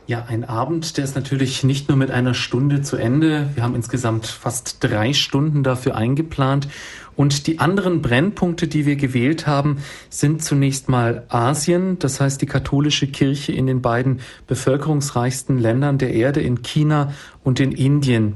[0.06, 3.50] Ja, ein Abend, der ist natürlich nicht nur mit einer Stunde zu Ende.
[3.56, 6.68] Wir haben insgesamt fast drei Stunden dafür eingeplant.
[7.16, 9.78] Und die anderen Brennpunkte, die wir gewählt haben,
[10.10, 16.14] sind zunächst mal Asien, das heißt die katholische Kirche in den beiden bevölkerungsreichsten Ländern der
[16.14, 18.36] Erde, in China und in Indien.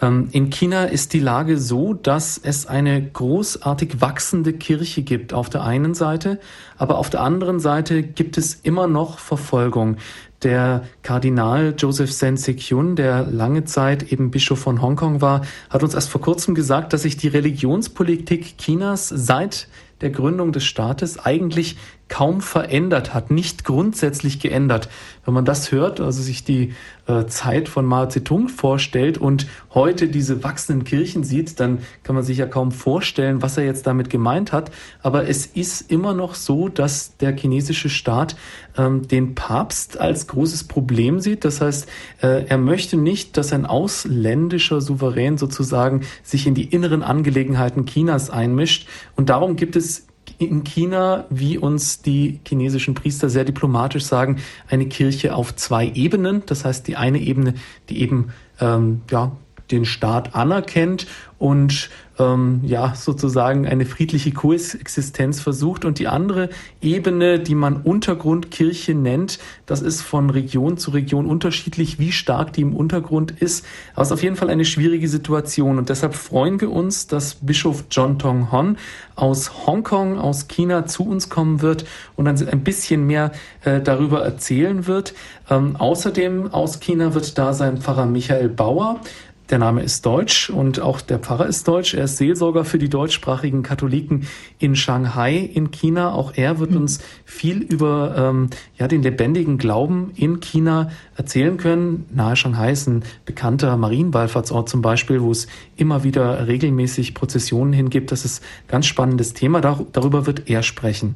[0.00, 5.48] Ähm, in China ist die Lage so, dass es eine großartig wachsende Kirche gibt auf
[5.48, 6.38] der einen Seite,
[6.76, 9.96] aber auf der anderen Seite gibt es immer noch Verfolgung.
[10.42, 16.10] Der Kardinal Joseph Sen-Sek-Yun, der lange Zeit eben Bischof von Hongkong war, hat uns erst
[16.10, 19.68] vor kurzem gesagt, dass sich die Religionspolitik Chinas seit
[20.02, 21.76] der Gründung des Staates eigentlich
[22.08, 24.88] kaum verändert hat, nicht grundsätzlich geändert.
[25.24, 26.74] Wenn man das hört, also sich die
[27.08, 32.24] äh, Zeit von Mao Zedong vorstellt und heute diese wachsenden Kirchen sieht, dann kann man
[32.24, 34.70] sich ja kaum vorstellen, was er jetzt damit gemeint hat.
[35.02, 38.36] Aber es ist immer noch so, dass der chinesische Staat
[38.78, 41.44] ähm, den Papst als großes Problem sieht.
[41.44, 41.88] Das heißt,
[42.22, 48.30] äh, er möchte nicht, dass ein ausländischer Souverän sozusagen sich in die inneren Angelegenheiten Chinas
[48.30, 48.88] einmischt.
[49.16, 50.05] Und darum gibt es
[50.38, 56.42] in China, wie uns die chinesischen Priester sehr diplomatisch sagen, eine Kirche auf zwei Ebenen.
[56.46, 57.54] Das heißt, die eine Ebene,
[57.88, 59.32] die eben ähm, ja,
[59.70, 61.06] den Staat anerkennt
[61.38, 65.84] und ähm, ja sozusagen eine friedliche Koexistenz versucht.
[65.84, 66.50] Und die andere
[66.80, 72.62] Ebene, die man Untergrundkirche nennt, das ist von Region zu Region unterschiedlich, wie stark die
[72.62, 73.64] im Untergrund ist.
[73.94, 75.78] Aber es ist auf jeden Fall eine schwierige Situation.
[75.78, 78.76] Und deshalb freuen wir uns, dass Bischof John Tong Hon
[79.14, 83.32] aus Hongkong, aus China zu uns kommen wird und dann ein bisschen mehr
[83.64, 85.14] äh, darüber erzählen wird.
[85.48, 89.00] Ähm, außerdem aus China wird da sein Pfarrer Michael Bauer.
[89.48, 91.94] Der Name ist deutsch und auch der Pfarrer ist deutsch.
[91.94, 94.26] Er ist Seelsorger für die deutschsprachigen Katholiken
[94.58, 96.12] in Shanghai in China.
[96.12, 96.78] Auch er wird mhm.
[96.78, 102.06] uns viel über ähm, ja, den lebendigen Glauben in China erzählen können.
[102.12, 108.10] Nahe Shanghai ist ein bekannter Marienwallfahrtsort zum Beispiel, wo es immer wieder regelmäßig Prozessionen hingibt.
[108.10, 109.60] Das ist ein ganz spannendes Thema.
[109.60, 111.14] Dar darüber wird er sprechen.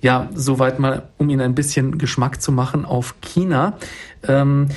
[0.00, 3.78] Ja, soweit mal, um Ihnen ein bisschen Geschmack zu machen auf China.
[4.26, 4.68] Ähm,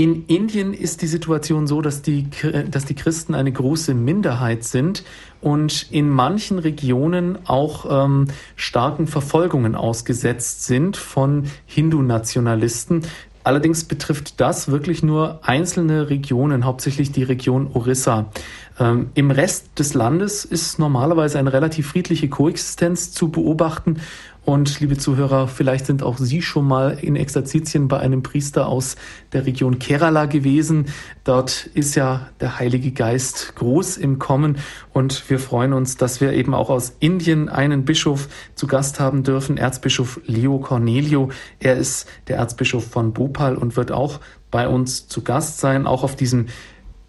[0.00, 2.26] in Indien ist die Situation so, dass die,
[2.70, 5.04] dass die Christen eine große Minderheit sind
[5.42, 13.02] und in manchen Regionen auch ähm, starken Verfolgungen ausgesetzt sind von Hindu-Nationalisten.
[13.44, 18.30] Allerdings betrifft das wirklich nur einzelne Regionen, hauptsächlich die Region Orissa.
[18.78, 24.00] Ähm, Im Rest des Landes ist normalerweise eine relativ friedliche Koexistenz zu beobachten
[24.44, 28.96] und liebe Zuhörer, vielleicht sind auch Sie schon mal in Exerzitien bei einem Priester aus
[29.32, 30.86] der Region Kerala gewesen.
[31.24, 34.56] Dort ist ja der Heilige Geist groß im Kommen
[34.92, 39.22] und wir freuen uns, dass wir eben auch aus Indien einen Bischof zu Gast haben
[39.22, 41.28] dürfen, Erzbischof Leo Cornelio.
[41.60, 46.02] Er ist der Erzbischof von Bhopal und wird auch bei uns zu Gast sein, auch
[46.02, 46.46] auf diesem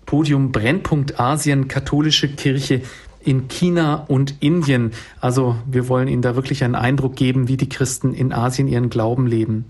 [0.06, 2.82] Podium Brennpunkt Asien, katholische Kirche
[3.24, 4.92] in China und Indien.
[5.20, 8.90] Also wir wollen Ihnen da wirklich einen Eindruck geben, wie die Christen in Asien ihren
[8.90, 9.66] Glauben leben.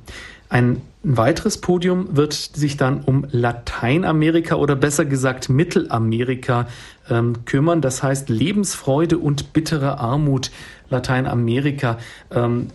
[0.49, 6.67] Ein weiteres Podium wird sich dann um Lateinamerika oder besser gesagt Mittelamerika
[7.09, 7.81] ähm, kümmern.
[7.81, 10.51] Das heißt Lebensfreude und bittere Armut
[10.89, 11.97] Lateinamerika.
[12.31, 12.67] Ähm,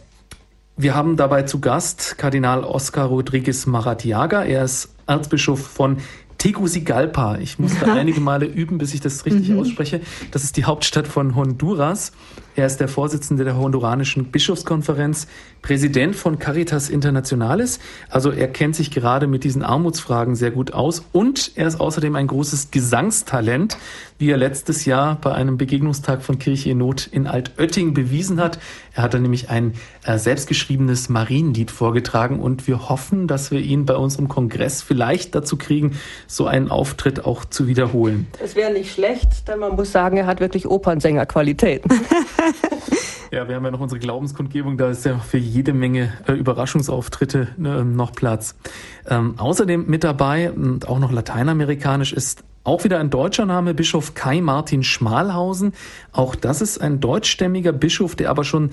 [0.76, 4.42] wir haben dabei zu Gast Kardinal Oscar Rodriguez Maratiaga.
[4.42, 5.98] Er ist Erzbischof von
[6.46, 7.38] Tegucigalpa.
[7.38, 9.58] Ich musste einige Male üben, bis ich das richtig mhm.
[9.58, 10.00] ausspreche.
[10.30, 12.12] Das ist die Hauptstadt von Honduras.
[12.56, 15.26] Er ist der Vorsitzende der Honduranischen Bischofskonferenz,
[15.60, 17.80] Präsident von Caritas Internationalis.
[18.08, 22.16] Also er kennt sich gerade mit diesen Armutsfragen sehr gut aus und er ist außerdem
[22.16, 23.76] ein großes Gesangstalent,
[24.18, 28.58] wie er letztes Jahr bei einem Begegnungstag von Kirche in Not in Altötting bewiesen hat.
[28.94, 33.84] Er hat dann nämlich ein äh, selbstgeschriebenes Marienlied vorgetragen und wir hoffen, dass wir ihn
[33.84, 38.28] bei unserem Kongress vielleicht dazu kriegen, so einen Auftritt auch zu wiederholen.
[38.42, 41.90] Es wäre nicht schlecht, denn man muss sagen, er hat wirklich Opernsängerqualitäten.
[43.32, 47.48] Ja, wir haben ja noch unsere Glaubenskundgebung, da ist ja für jede Menge äh, Überraschungsauftritte
[47.58, 48.54] äh, noch Platz.
[49.08, 54.14] Ähm, außerdem mit dabei und auch noch lateinamerikanisch ist auch wieder ein deutscher Name, Bischof
[54.14, 55.72] Kai Martin Schmalhausen.
[56.12, 58.70] Auch das ist ein deutschstämmiger Bischof, der aber schon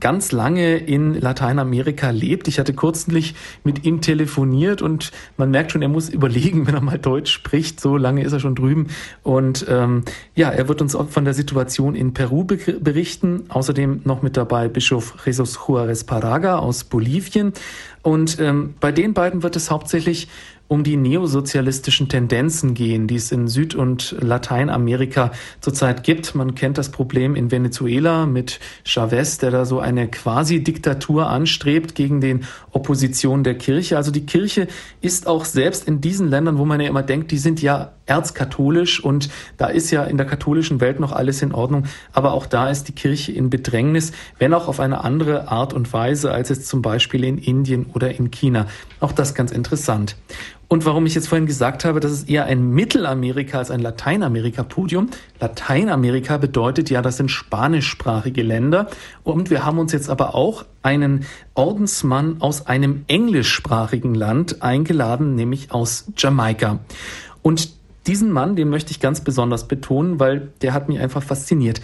[0.00, 2.48] ganz lange in Lateinamerika lebt.
[2.48, 6.80] Ich hatte kürzlich mit ihm telefoniert und man merkt schon, er muss überlegen, wenn er
[6.80, 7.80] mal Deutsch spricht.
[7.80, 8.88] So lange ist er schon drüben.
[9.22, 10.04] Und ähm,
[10.34, 13.44] ja, er wird uns auch von der Situation in Peru berichten.
[13.48, 17.52] Außerdem noch mit dabei Bischof Jesus Juarez Paraga aus Bolivien.
[18.04, 20.28] Und ähm, bei den beiden wird es hauptsächlich
[20.66, 26.34] um die neosozialistischen Tendenzen gehen, die es in Süd- und Lateinamerika zurzeit gibt.
[26.34, 32.20] Man kennt das Problem in Venezuela mit Chavez, der da so eine Quasi-Diktatur anstrebt gegen
[32.20, 33.96] den Opposition der Kirche.
[33.96, 34.66] Also die Kirche
[35.00, 39.02] ist auch selbst in diesen Ländern, wo man ja immer denkt, die sind ja erzkatholisch
[39.02, 42.68] und da ist ja in der katholischen Welt noch alles in Ordnung, aber auch da
[42.68, 46.66] ist die Kirche in Bedrängnis, wenn auch auf eine andere Art und Weise als es
[46.66, 48.66] zum Beispiel in Indien oder in China.
[49.00, 50.16] Auch das ganz interessant.
[50.68, 55.10] Und warum ich jetzt vorhin gesagt habe, das ist eher ein Mittelamerika als ein Lateinamerika-Podium.
[55.40, 58.88] Lateinamerika bedeutet ja, das sind spanischsprachige Länder.
[59.22, 65.70] Und wir haben uns jetzt aber auch einen Ordensmann aus einem englischsprachigen Land eingeladen, nämlich
[65.72, 66.80] aus Jamaika.
[67.42, 67.70] Und
[68.06, 71.80] diesen Mann, den möchte ich ganz besonders betonen, weil der hat mich einfach fasziniert.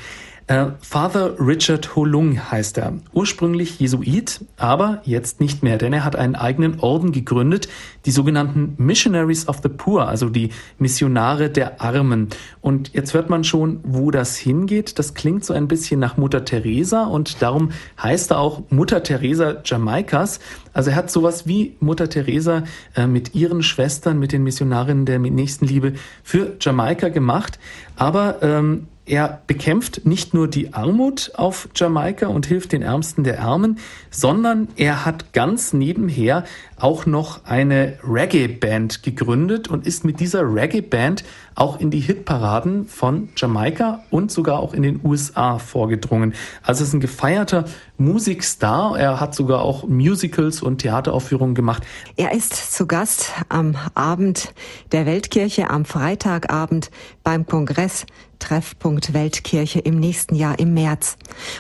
[0.51, 2.95] Äh, Father Richard Holung heißt er.
[3.13, 7.69] Ursprünglich Jesuit, aber jetzt nicht mehr, denn er hat einen eigenen Orden gegründet,
[8.05, 12.31] die sogenannten Missionaries of the Poor, also die Missionare der Armen.
[12.63, 14.99] Und jetzt hört man schon, wo das hingeht.
[14.99, 17.71] Das klingt so ein bisschen nach Mutter Teresa und darum
[18.03, 20.41] heißt er auch Mutter Teresa Jamaikas.
[20.73, 22.65] Also er hat sowas wie Mutter Teresa
[22.97, 25.93] äh, mit ihren Schwestern, mit den Missionarinnen der Nächstenliebe
[26.25, 27.61] für Jamaika gemacht.
[27.95, 33.43] Aber ähm, er bekämpft nicht nur die Armut auf Jamaika und hilft den Ärmsten der
[33.43, 36.45] Armen, sondern er hat ganz nebenher
[36.79, 41.25] auch noch eine Reggae-Band gegründet und ist mit dieser Reggae-Band
[41.57, 46.33] auch in die Hitparaden von Jamaika und sogar auch in den USA vorgedrungen.
[46.63, 47.65] Also ist ein gefeierter
[47.99, 48.99] Musikstar.
[48.99, 51.83] Er hat sogar auch Musicals und Theateraufführungen gemacht.
[52.17, 54.55] Er ist zu Gast am Abend
[54.93, 56.91] der Weltkirche am Freitagabend
[57.25, 58.07] beim Kongress
[58.41, 61.17] Treffpunkt Weltkirche im nächsten Jahr im März.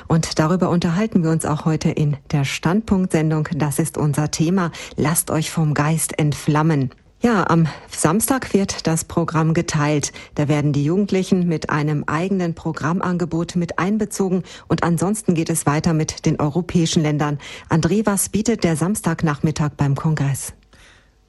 [0.08, 3.48] Und darüber unterhalten wir uns auch heute in der Standpunktsendung.
[3.54, 4.72] Das ist unser Thema.
[4.96, 6.90] Lasst euch vom Geist entflammen.
[7.22, 10.12] Ja, am Samstag wird das Programm geteilt.
[10.36, 15.92] Da werden die Jugendlichen mit einem eigenen Programmangebot mit einbezogen und ansonsten geht es weiter
[15.92, 17.38] mit den europäischen Ländern.
[17.68, 20.54] André, was bietet der Samstagnachmittag beim Kongress?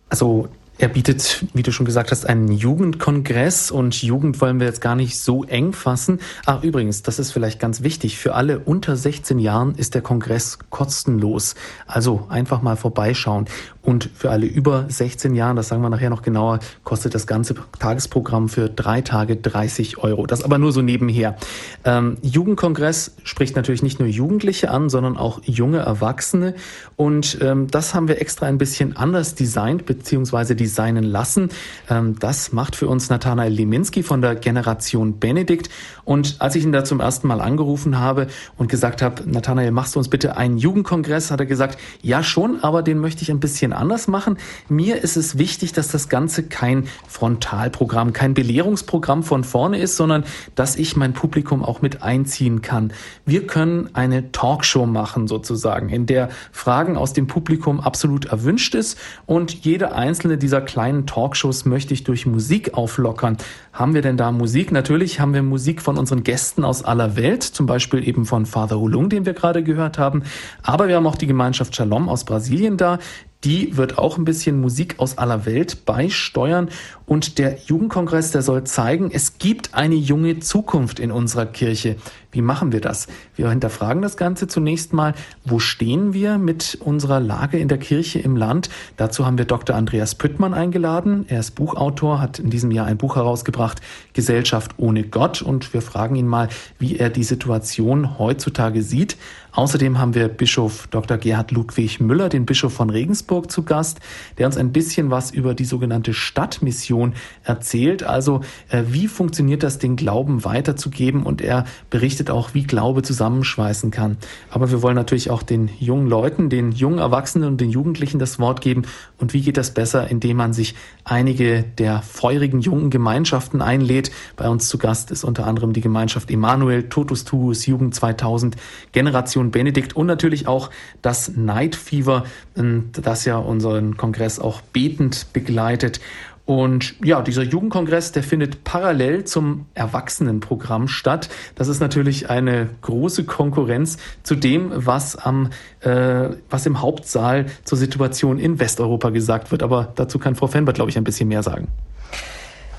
[0.08, 0.48] Also
[0.82, 4.96] er bietet, wie du schon gesagt hast, einen Jugendkongress und Jugend wollen wir jetzt gar
[4.96, 6.20] nicht so eng fassen.
[6.48, 8.18] Ach, übrigens, das ist vielleicht ganz wichtig.
[8.18, 11.54] Für alle unter 16 Jahren ist der Kongress kostenlos.
[11.86, 13.46] Also einfach mal vorbeischauen.
[13.84, 17.56] Und für alle über 16 Jahren, das sagen wir nachher noch genauer, kostet das ganze
[17.80, 20.28] Tagesprogramm für drei Tage 30 Euro.
[20.28, 21.36] Das aber nur so nebenher.
[21.84, 26.54] Ähm, Jugendkongress spricht natürlich nicht nur Jugendliche an, sondern auch junge Erwachsene.
[26.96, 31.50] Und ähm, das haben wir extra ein bisschen anders designt, designt designen lassen.
[31.90, 35.70] Ähm, das macht für uns Nathanael Liminski von der Generation Benedikt.
[36.04, 38.28] Und als ich ihn da zum ersten Mal angerufen habe
[38.58, 42.64] und gesagt habe, Nathanael, machst du uns bitte einen Jugendkongress, hat er gesagt, ja schon,
[42.64, 44.38] aber den möchte ich ein bisschen anders machen.
[44.70, 50.24] Mir ist es wichtig, dass das Ganze kein Frontalprogramm, kein Belehrungsprogramm von vorne ist, sondern
[50.56, 52.94] dass ich mein Publikum auch mit einziehen kann.
[53.26, 58.98] Wir können eine Talkshow machen sozusagen, in der Fragen aus dem Publikum absolut erwünscht ist
[59.26, 63.38] und jede einzelne dieser kleinen Talkshows möchte ich durch Musik auflockern.
[63.74, 64.72] Haben wir denn da Musik?
[64.74, 68.78] Natürlich haben wir Musik von unseren Gästen aus aller Welt, zum Beispiel eben von Father
[68.78, 70.24] Hulung, den wir gerade gehört haben.
[70.62, 73.00] Aber wir haben auch die Gemeinschaft Shalom aus Brasilien da,
[73.44, 76.70] Die wird auch ein bisschen Musik aus aller Welt beisteuern.
[77.12, 81.98] Und der Jugendkongress, der soll zeigen, es gibt eine junge Zukunft in unserer Kirche.
[82.32, 83.08] Wie machen wir das?
[83.36, 85.14] Wir hinterfragen das Ganze zunächst mal.
[85.44, 88.70] Wo stehen wir mit unserer Lage in der Kirche im Land?
[88.96, 89.76] Dazu haben wir Dr.
[89.76, 91.26] Andreas Püttmann eingeladen.
[91.28, 93.82] Er ist Buchautor, hat in diesem Jahr ein Buch herausgebracht,
[94.14, 95.42] Gesellschaft ohne Gott.
[95.42, 96.48] Und wir fragen ihn mal,
[96.80, 99.18] wie er die Situation heutzutage sieht.
[99.54, 101.18] Außerdem haben wir Bischof Dr.
[101.18, 104.00] Gerhard Ludwig Müller, den Bischof von Regensburg, zu Gast,
[104.38, 108.04] der uns ein bisschen was über die sogenannte Stadtmission erzählt.
[108.04, 111.24] Also, äh, wie funktioniert das, den Glauben weiterzugeben?
[111.24, 114.18] Und er berichtet auch, wie Glaube zusammenschweißen kann.
[114.50, 118.40] Aber wir wollen natürlich auch den jungen Leuten, den jungen Erwachsenen und den Jugendlichen das
[118.40, 118.84] Wort geben.
[119.18, 124.12] Und wie geht das besser, indem man sich einige der feurigen jungen Gemeinschaften einlädt?
[124.38, 128.56] Bei uns zu Gast ist unter anderem die Gemeinschaft Emanuel, Totus Tuus, Jugend 2000,
[128.94, 130.70] Generation Generation Benedikt und natürlich auch
[131.02, 132.26] das Night Fever,
[132.56, 136.00] ähm, das ja unseren Kongress auch betend begleitet.
[136.46, 141.30] Und ja, dieser Jugendkongress, der findet parallel zum Erwachsenenprogramm statt.
[141.56, 147.78] Das ist natürlich eine große Konkurrenz zu dem, was am, äh, was im Hauptsaal zur
[147.78, 149.64] Situation in Westeuropa gesagt wird.
[149.64, 151.68] Aber dazu kann Frau Fenbert, glaube ich, ein bisschen mehr sagen.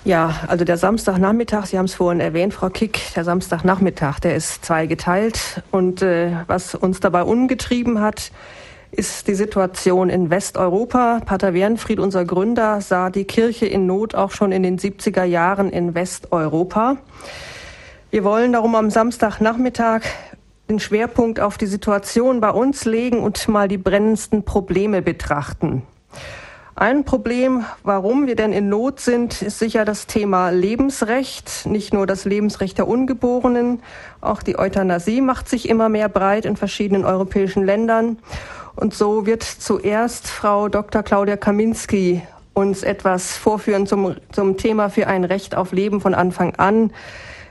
[0.04, 4.64] Ja, also der Samstagnachmittag, Sie haben es vorhin erwähnt, Frau Kick, der Samstagnachmittag, der ist
[4.64, 5.62] zweigeteilt.
[5.70, 8.32] Und äh, was uns dabei umgetrieben hat,
[8.90, 11.20] ist die Situation in Westeuropa.
[11.24, 15.70] Pater Wernfried, unser Gründer, sah die Kirche in Not auch schon in den 70er Jahren
[15.70, 16.96] in Westeuropa.
[18.10, 20.02] Wir wollen darum am Samstagnachmittag
[20.68, 25.84] den Schwerpunkt auf die Situation bei uns legen und mal die brennendsten Probleme betrachten.
[26.74, 31.66] Ein Problem, warum wir denn in Not sind, ist sicher das Thema Lebensrecht.
[31.66, 33.82] Nicht nur das Lebensrecht der Ungeborenen,
[34.22, 38.18] auch die Euthanasie macht sich immer mehr breit in verschiedenen europäischen Ländern.
[38.74, 41.02] Und so wird zuerst Frau Dr.
[41.02, 42.22] Claudia Kaminski
[42.54, 46.90] uns etwas vorführen zum, zum Thema für ein Recht auf Leben von Anfang an.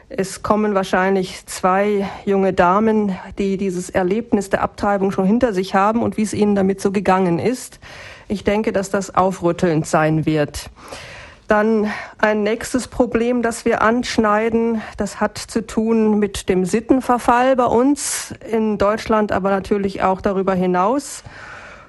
[0.09, 6.01] Es kommen wahrscheinlich zwei junge Damen, die dieses Erlebnis der Abtreibung schon hinter sich haben
[6.01, 7.79] und wie es ihnen damit so gegangen ist.
[8.31, 10.69] Ich denke, dass das aufrüttelnd sein wird.
[11.49, 17.65] Dann ein nächstes Problem, das wir anschneiden, das hat zu tun mit dem Sittenverfall bei
[17.65, 21.25] uns in Deutschland, aber natürlich auch darüber hinaus.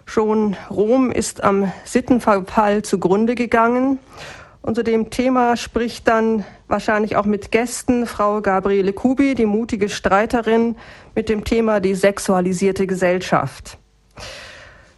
[0.05, 4.01] Schon Rom ist am Sittenverfall zugrunde gegangen.
[4.63, 9.89] Und zu dem Thema spricht dann wahrscheinlich auch mit Gästen Frau Gabriele Kubi, die mutige
[9.89, 10.75] Streiterin,
[11.15, 13.79] mit dem Thema die sexualisierte Gesellschaft.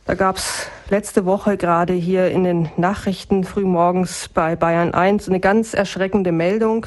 [0.07, 5.41] Da gab es letzte Woche gerade hier in den Nachrichten frühmorgens bei Bayern 1 eine
[5.41, 6.87] ganz erschreckende Meldung,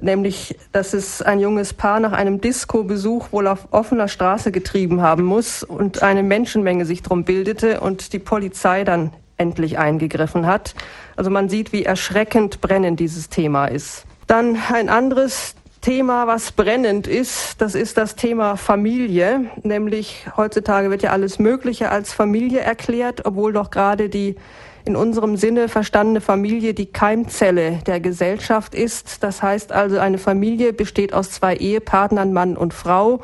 [0.00, 5.24] nämlich, dass es ein junges Paar nach einem Disco-Besuch wohl auf offener Straße getrieben haben
[5.24, 10.74] muss und eine Menschenmenge sich drum bildete und die Polizei dann endlich eingegriffen hat.
[11.16, 14.06] Also man sieht, wie erschreckend brennend dieses Thema ist.
[14.26, 19.46] Dann ein anderes Thema, was brennend ist, das ist das Thema Familie.
[19.62, 24.36] Nämlich heutzutage wird ja alles Mögliche als Familie erklärt, obwohl doch gerade die
[24.84, 29.22] in unserem Sinne verstandene Familie die Keimzelle der Gesellschaft ist.
[29.22, 33.20] Das heißt also, eine Familie besteht aus zwei Ehepartnern, Mann und Frau.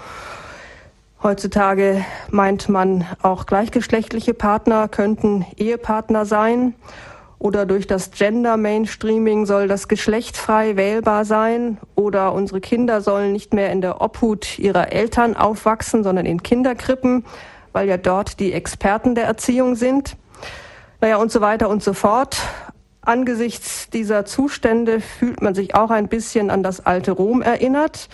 [1.22, 6.74] Heutzutage meint man auch gleichgeschlechtliche Partner könnten Ehepartner sein
[7.38, 13.32] oder durch das Gender Mainstreaming soll das Geschlecht frei wählbar sein oder unsere Kinder sollen
[13.32, 17.24] nicht mehr in der Obhut ihrer Eltern aufwachsen, sondern in Kinderkrippen,
[17.72, 20.16] weil ja dort die Experten der Erziehung sind.
[21.00, 22.38] Naja, und so weiter und so fort.
[23.02, 28.08] Angesichts dieser Zustände fühlt man sich auch ein bisschen an das alte Rom erinnert.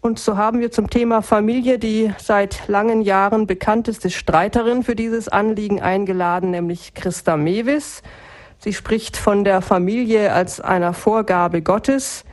[0.00, 5.28] Und so haben wir zum Thema Familie die seit langen Jahren bekannteste Streiterin für dieses
[5.28, 8.02] Anliegen eingeladen, nämlich Christa Mewis.
[8.66, 12.24] Sie spricht von der Familie als einer Vorgabe Gottes.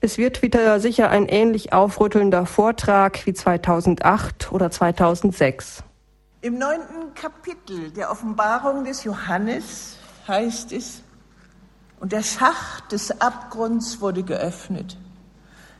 [0.00, 5.84] Es wird wieder sicher ein ähnlich aufrüttelnder Vortrag wie 2008 oder 2006.
[6.40, 9.96] Im neunten Kapitel der Offenbarung des Johannes
[10.26, 11.04] heißt es,
[12.00, 14.98] und der Schacht des Abgrunds wurde geöffnet.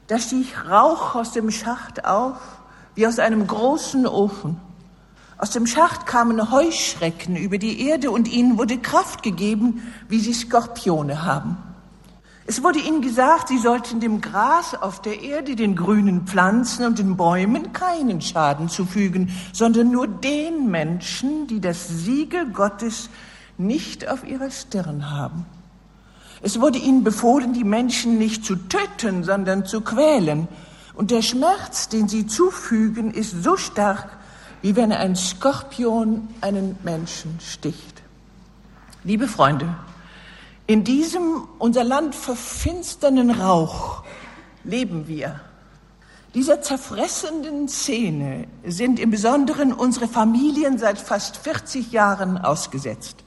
[0.06, 2.36] Da stieg Rauch aus dem Schacht auf,
[2.94, 4.60] wie aus einem großen Ofen.
[5.40, 10.34] Aus dem Schacht kamen Heuschrecken über die Erde und ihnen wurde Kraft gegeben, wie sie
[10.34, 11.56] Skorpione haben.
[12.46, 16.98] Es wurde ihnen gesagt, sie sollten dem Gras auf der Erde, den grünen Pflanzen und
[16.98, 23.08] den Bäumen keinen Schaden zufügen, sondern nur den Menschen, die das Siegel Gottes
[23.56, 25.46] nicht auf ihrer Stirn haben.
[26.42, 30.48] Es wurde ihnen befohlen, die Menschen nicht zu töten, sondern zu quälen.
[30.92, 34.19] Und der Schmerz, den sie zufügen, ist so stark,
[34.62, 38.02] wie wenn ein Skorpion einen Menschen sticht.
[39.04, 39.74] Liebe Freunde,
[40.66, 44.04] in diesem unser Land verfinsternden Rauch
[44.62, 45.40] leben wir.
[46.34, 53.24] Dieser zerfressenden Szene sind im Besonderen unsere Familien seit fast 40 Jahren ausgesetzt.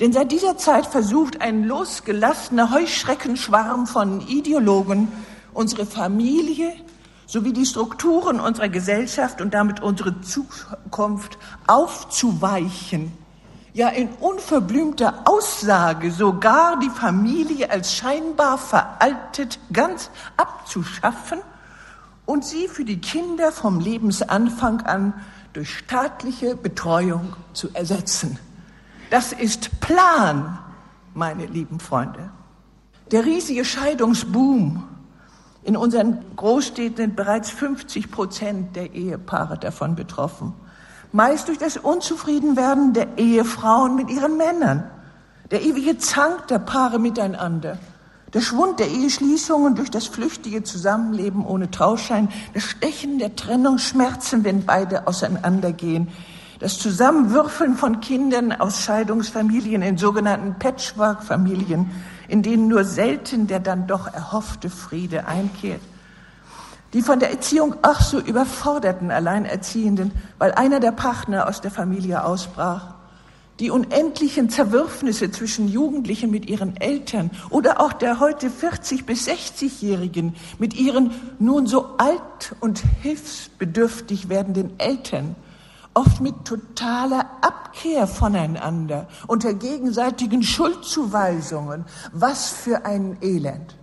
[0.00, 5.08] Denn seit dieser Zeit versucht ein losgelassener Heuschreckenschwarm von Ideologen,
[5.52, 6.72] unsere Familie
[7.26, 13.12] sowie die Strukturen unserer Gesellschaft und damit unsere Zukunft aufzuweichen
[13.74, 21.40] ja in unverblümter Aussage sogar die Familie als scheinbar veraltet ganz abzuschaffen
[22.26, 25.14] und sie für die Kinder vom Lebensanfang an
[25.52, 28.38] durch staatliche Betreuung zu ersetzen.
[29.10, 30.58] Das ist Plan,
[31.14, 32.30] meine lieben Freunde.
[33.10, 34.84] Der riesige Scheidungsboom
[35.64, 40.54] in unseren Großstädten sind bereits 50 Prozent der Ehepaare davon betroffen.
[41.12, 44.84] Meist durch das Unzufriedenwerden der Ehefrauen mit ihren Männern,
[45.50, 47.78] der ewige Zank der Paare miteinander,
[48.32, 54.64] der Schwund der Eheschließungen durch das flüchtige Zusammenleben ohne Trauschein, das Stechen der Trennungsschmerzen, wenn
[54.64, 56.08] beide auseinandergehen,
[56.58, 61.90] das Zusammenwürfeln von Kindern aus Scheidungsfamilien in sogenannten Patchwork-Familien,
[62.32, 65.82] in denen nur selten der dann doch erhoffte Friede einkehrt,
[66.94, 72.24] die von der Erziehung ach so überforderten Alleinerziehenden, weil einer der Partner aus der Familie
[72.24, 72.94] ausbrach,
[73.60, 80.34] die unendlichen Zerwürfnisse zwischen Jugendlichen mit ihren Eltern oder auch der heute 40 bis 60-Jährigen
[80.58, 85.36] mit ihren nun so alt und hilfsbedürftig werdenden Eltern,
[85.94, 91.84] oft mit totaler Abkehr voneinander, unter gegenseitigen Schuldzuweisungen.
[92.12, 93.76] Was für ein Elend.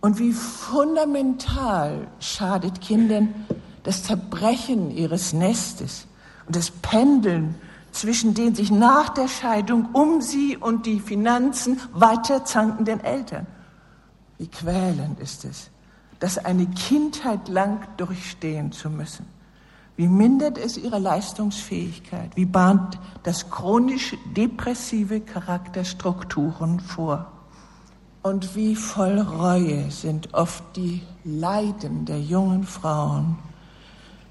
[0.00, 3.34] Und wie fundamental schadet Kindern
[3.82, 6.06] das Zerbrechen ihres Nestes
[6.46, 7.56] und das Pendeln
[7.90, 13.46] zwischen den sich nach der Scheidung um sie und die Finanzen weiter zankenden Eltern.
[14.36, 15.70] Wie quälend ist es,
[16.20, 19.26] das eine Kindheit lang durchstehen zu müssen.
[19.98, 22.30] Wie mindert es ihre Leistungsfähigkeit?
[22.36, 27.32] Wie bahnt das chronisch depressive Charakterstrukturen vor?
[28.22, 33.38] Und wie voll Reue sind oft die Leiden der jungen Frauen,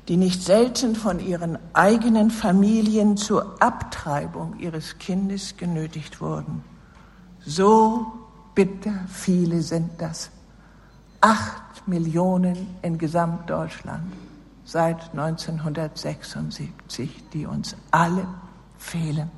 [0.07, 6.63] die nicht selten von ihren eigenen Familien zur Abtreibung ihres Kindes genötigt wurden.
[7.45, 8.05] So
[8.55, 10.29] bitter viele sind das.
[11.19, 14.05] Acht Millionen in Gesamtdeutschland
[14.67, 18.27] seit 1976, die uns alle
[18.77, 19.31] fehlen.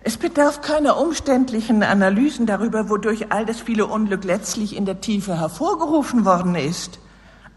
[0.00, 5.38] Es bedarf keiner umständlichen Analysen darüber, wodurch all das viele Unglück letztlich in der Tiefe
[5.38, 6.98] hervorgerufen worden ist.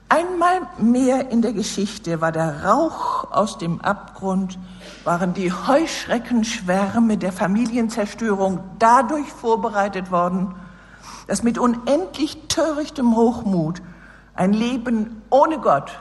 [0.07, 4.59] Einmal mehr in der Geschichte war der Rauch aus dem Abgrund,
[5.03, 10.53] waren die Heuschreckenschwärme der Familienzerstörung dadurch vorbereitet worden,
[11.25, 13.81] dass mit unendlich törichtem Hochmut
[14.35, 15.91] ein Leben ohne Gott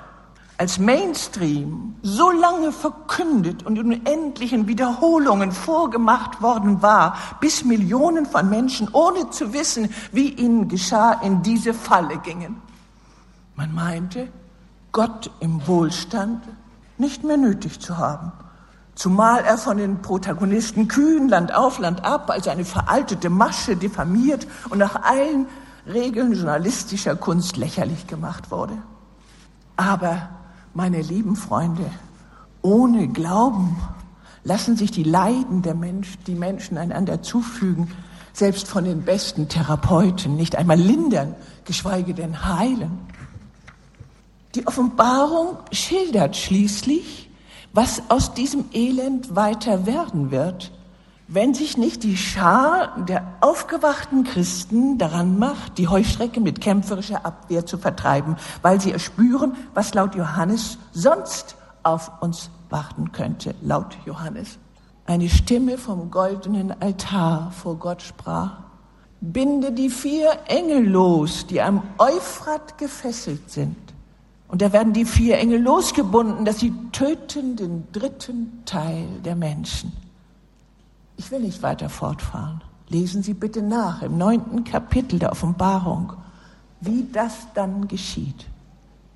[0.61, 8.51] als Mainstream so lange verkündet und in unendlichen Wiederholungen vorgemacht worden war, bis Millionen von
[8.51, 12.61] Menschen, ohne zu wissen, wie ihnen geschah, in diese Falle gingen.
[13.57, 14.29] Man meinte,
[14.93, 16.43] Gott im Wohlstand
[16.99, 18.31] nicht mehr nötig zu haben,
[18.95, 24.47] zumal er von den Protagonisten kühn Land auf, Land ab als eine veraltete Masche diffamiert
[24.69, 25.47] und nach allen
[25.87, 28.77] Regeln journalistischer Kunst lächerlich gemacht wurde.
[29.79, 30.29] Aber
[30.75, 31.91] meine lieben Freunde,
[32.63, 33.77] ohne Glauben
[34.45, 37.93] lassen sich die Leiden der Mensch, die Menschen einander zufügen,
[38.33, 42.99] selbst von den besten Therapeuten nicht einmal lindern, geschweige denn heilen.
[44.55, 47.31] Die Offenbarung schildert schließlich,
[47.73, 50.73] was aus diesem Elend weiter werden wird,
[51.33, 57.65] wenn sich nicht die Schar der aufgewachten Christen daran macht, die Heuschrecke mit kämpferischer Abwehr
[57.65, 61.55] zu vertreiben, weil sie erspüren, was laut Johannes sonst
[61.85, 64.59] auf uns warten könnte, laut Johannes.
[65.07, 68.59] Eine Stimme vom goldenen Altar vor Gott sprach,
[69.21, 73.77] binde die vier Engel los, die am Euphrat gefesselt sind.
[74.49, 80.10] Und da werden die vier Engel losgebunden, dass sie töten den dritten Teil der Menschen.
[81.21, 82.63] Ich will nicht weiter fortfahren.
[82.89, 86.15] Lesen Sie bitte nach im neunten Kapitel der Offenbarung,
[86.81, 88.47] wie das dann geschieht.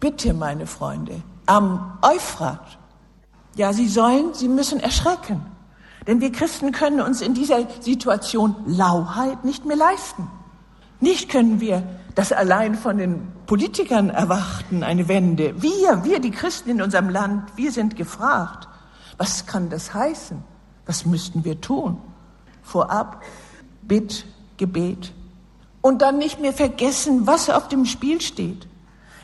[0.00, 2.76] Bitte, meine Freunde, am Euphrat.
[3.56, 5.46] Ja, Sie sollen, Sie müssen erschrecken.
[6.06, 10.30] Denn wir Christen können uns in dieser Situation Lauheit nicht mehr leisten.
[11.00, 11.84] Nicht können wir
[12.14, 15.54] das allein von den Politikern erwarten, eine Wende.
[15.62, 18.68] Wir, wir, die Christen in unserem Land, wir sind gefragt.
[19.16, 20.52] Was kann das heißen?
[20.86, 21.98] Was müssten wir tun?
[22.62, 23.22] Vorab
[23.82, 24.26] Bitt,
[24.56, 25.12] Gebet.
[25.80, 28.66] Und dann nicht mehr vergessen, was auf dem Spiel steht.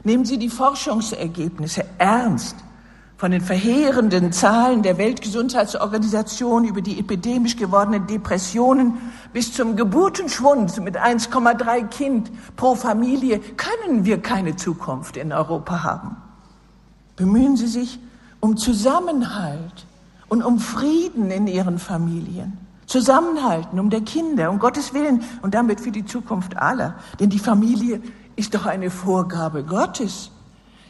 [0.04, 2.56] Nehmen Sie die Forschungsergebnisse ernst
[3.20, 8.94] von den verheerenden Zahlen der Weltgesundheitsorganisation über die epidemisch gewordenen Depressionen
[9.34, 16.16] bis zum Geburtenschwund mit 1,3 Kind pro Familie können wir keine Zukunft in Europa haben.
[17.16, 17.98] Bemühen Sie sich
[18.40, 19.86] um Zusammenhalt
[20.31, 22.57] und um Frieden in Ihren Familien.
[22.87, 26.95] Zusammenhalten um der Kinder, um Gottes Willen und damit für die Zukunft aller.
[27.20, 28.01] Denn die Familie
[28.37, 30.31] ist doch eine Vorgabe Gottes.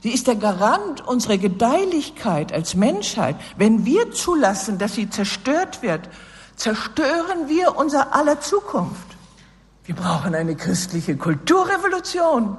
[0.03, 3.36] Sie ist der Garant unserer Gedeihlichkeit als Menschheit.
[3.57, 6.09] Wenn wir zulassen, dass sie zerstört wird,
[6.57, 9.16] zerstören wir unser aller Zukunft.
[9.84, 12.57] Wir brauchen eine christliche Kulturrevolution.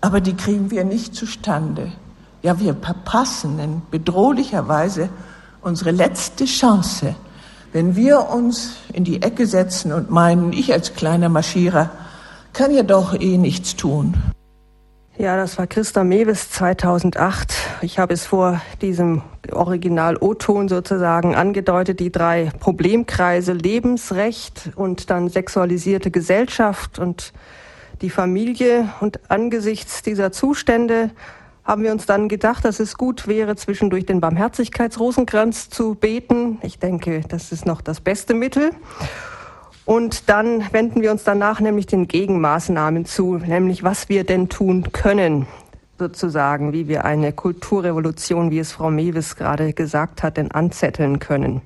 [0.00, 1.92] Aber die kriegen wir nicht zustande.
[2.42, 5.10] Ja, wir verpassen in bedrohlicher Weise
[5.66, 7.16] unsere letzte Chance,
[7.72, 11.90] wenn wir uns in die Ecke setzen und meinen, ich als kleiner Marschierer
[12.52, 14.14] kann ja doch eh nichts tun.
[15.18, 17.52] Ja, das war Christa Mewes 2008.
[17.80, 25.28] Ich habe es vor diesem Original O-Ton sozusagen angedeutet, die drei Problemkreise Lebensrecht und dann
[25.28, 27.32] sexualisierte Gesellschaft und
[28.02, 28.88] die Familie.
[29.00, 31.10] Und angesichts dieser Zustände
[31.66, 36.58] haben wir uns dann gedacht, dass es gut wäre, zwischendurch den Barmherzigkeitsrosenkranz zu beten.
[36.62, 38.70] Ich denke, das ist noch das beste Mittel.
[39.84, 44.92] Und dann wenden wir uns danach nämlich den Gegenmaßnahmen zu, nämlich was wir denn tun
[44.92, 45.46] können,
[45.98, 51.62] sozusagen, wie wir eine Kulturrevolution, wie es Frau Mewes gerade gesagt hat, denn anzetteln können.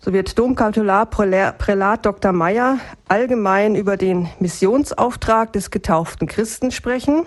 [0.00, 2.32] So wird Domkaltular Prälat Dr.
[2.32, 7.24] Meyer allgemein über den Missionsauftrag des getauften Christen sprechen.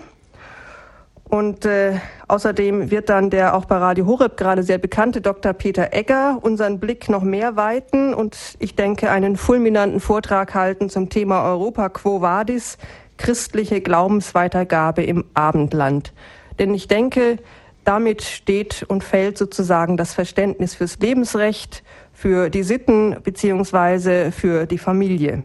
[1.28, 1.98] Und äh,
[2.28, 5.52] außerdem wird dann der auch bei Radio Horeb gerade sehr bekannte Dr.
[5.54, 11.08] Peter Egger unseren Blick noch mehr weiten und ich denke einen fulminanten Vortrag halten zum
[11.08, 12.78] Thema Europa Quo Vadis,
[13.16, 16.12] christliche Glaubensweitergabe im Abendland.
[16.60, 17.38] Denn ich denke,
[17.82, 24.78] damit steht und fällt sozusagen das Verständnis fürs Lebensrecht, für die Sitten beziehungsweise für die
[24.78, 25.42] Familie.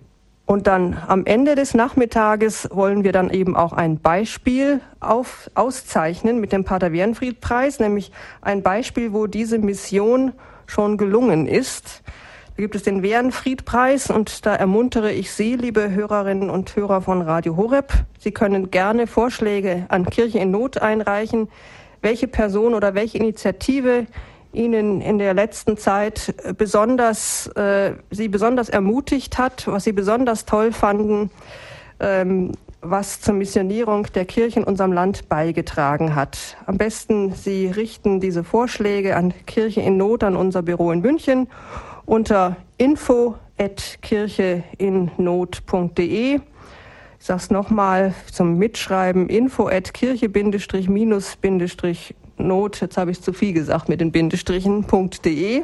[0.51, 6.41] Und dann am Ende des Nachmittages wollen wir dann eben auch ein Beispiel auf, auszeichnen
[6.41, 10.33] mit dem Pater Wernfried Preis, nämlich ein Beispiel, wo diese Mission
[10.67, 12.03] schon gelungen ist.
[12.57, 16.99] Da gibt es den Wernfried Preis und da ermuntere ich Sie, liebe Hörerinnen und Hörer
[16.99, 17.93] von Radio Horeb.
[18.19, 21.47] Sie können gerne Vorschläge an Kirche in Not einreichen,
[22.01, 24.05] welche Person oder welche Initiative
[24.53, 30.71] Ihnen in der letzten Zeit besonders, äh, Sie besonders ermutigt hat, was Sie besonders toll
[30.71, 31.29] fanden,
[31.99, 36.57] ähm, was zur Missionierung der Kirche in unserem Land beigetragen hat.
[36.65, 41.47] Am besten Sie richten diese Vorschläge an Kirche in Not an unser Büro in München
[42.05, 46.35] unter info at kircheinnot.de.
[46.35, 46.41] Ich
[47.27, 51.37] sage es nochmal zum Mitschreiben, info at kirche-minus-
[52.47, 55.63] Not, jetzt habe ich zu viel gesagt mit den Bindestrichen.de.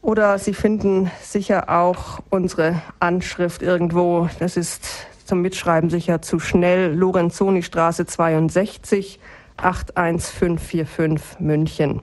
[0.00, 4.28] Oder Sie finden sicher auch unsere Anschrift irgendwo.
[4.40, 6.92] Das ist zum Mitschreiben sicher zu schnell.
[6.94, 9.20] Lorenzoni Straße 62
[9.56, 12.02] 81545 München.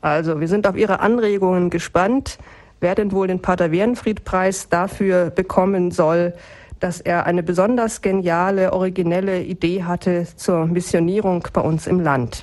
[0.00, 2.38] Also, wir sind auf Ihre Anregungen gespannt,
[2.80, 6.32] wer denn wohl den Pater Wernfried-Preis dafür bekommen soll,
[6.80, 12.42] dass er eine besonders geniale, originelle Idee hatte zur Missionierung bei uns im Land.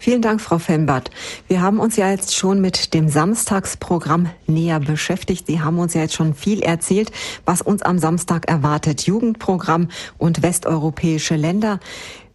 [0.00, 1.10] Vielen Dank, Frau Fembert.
[1.48, 5.48] Wir haben uns ja jetzt schon mit dem Samstagsprogramm näher beschäftigt.
[5.48, 7.10] Sie haben uns ja jetzt schon viel erzählt,
[7.44, 9.02] was uns am Samstag erwartet.
[9.02, 11.80] Jugendprogramm und westeuropäische Länder.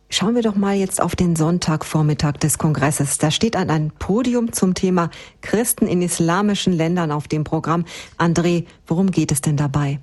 [0.10, 3.18] Schauen wir doch mal jetzt auf den Sonntagvormittag des Kongresses.
[3.18, 5.10] Da steht an ein Podium zum Thema
[5.42, 7.86] Christen in islamischen Ländern auf dem Programm.
[8.20, 10.00] André, worum geht es denn dabei?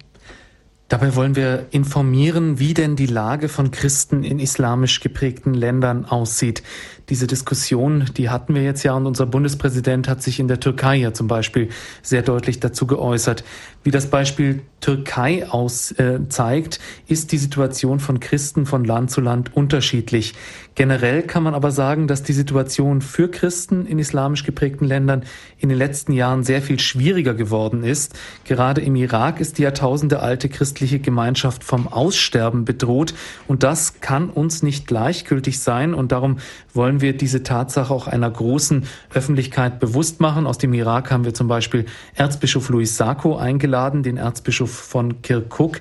[0.90, 6.64] Dabei wollen wir informieren, wie denn die Lage von Christen in islamisch geprägten Ländern aussieht.
[7.10, 10.94] Diese Diskussion, die hatten wir jetzt ja und unser Bundespräsident hat sich in der Türkei
[10.96, 11.68] ja zum Beispiel
[12.02, 13.42] sehr deutlich dazu geäußert.
[13.82, 19.20] Wie das Beispiel Türkei aus äh, zeigt, ist die Situation von Christen von Land zu
[19.20, 20.34] Land unterschiedlich.
[20.74, 25.24] Generell kann man aber sagen, dass die Situation für Christen in islamisch geprägten Ländern
[25.58, 28.18] in den letzten Jahren sehr viel schwieriger geworden ist.
[28.44, 33.14] Gerade im Irak ist die Jahrtausende alte christliche Gemeinschaft vom Aussterben bedroht
[33.48, 36.38] und das kann uns nicht gleichgültig sein und darum
[36.74, 40.46] wollen wir diese Tatsache auch einer großen Öffentlichkeit bewusst machen.
[40.46, 45.80] Aus dem Irak haben wir zum Beispiel Erzbischof Louis Sako eingeladen, den Erzbischof von Kirkuk.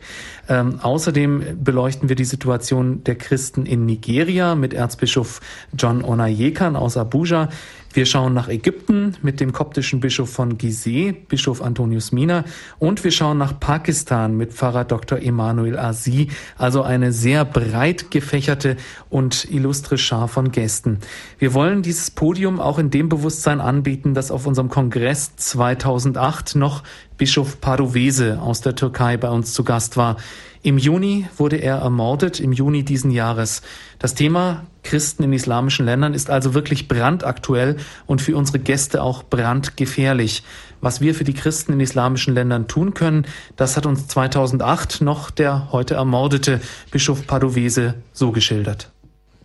[0.50, 5.42] Ähm, außerdem beleuchten wir die Situation der Christen in Nigeria mit Erzbischof
[5.78, 7.50] John Onayekan aus Abuja.
[7.92, 12.46] Wir schauen nach Ägypten mit dem koptischen Bischof von Gizeh, Bischof Antonius Mina,
[12.78, 15.20] und wir schauen nach Pakistan mit Pfarrer Dr.
[15.20, 18.78] Emanuel Aziz, also eine sehr breit gefächerte
[19.10, 21.00] und illustre Schar von Gästen.
[21.40, 26.84] Wir wollen dieses Podium auch in dem Bewusstsein anbieten, dass auf unserem Kongress 2008 noch
[27.20, 30.16] Bischof Padovese aus der Türkei bei uns zu Gast war.
[30.64, 33.62] Im Juni wurde er ermordet, im Juni diesen Jahres.
[34.00, 37.76] Das Thema Christen in islamischen Ländern ist also wirklich brandaktuell
[38.08, 40.44] und für unsere Gäste auch brandgefährlich.
[40.80, 45.30] Was wir für die Christen in islamischen Ländern tun können, das hat uns 2008 noch
[45.30, 48.92] der heute ermordete Bischof Padovese so geschildert.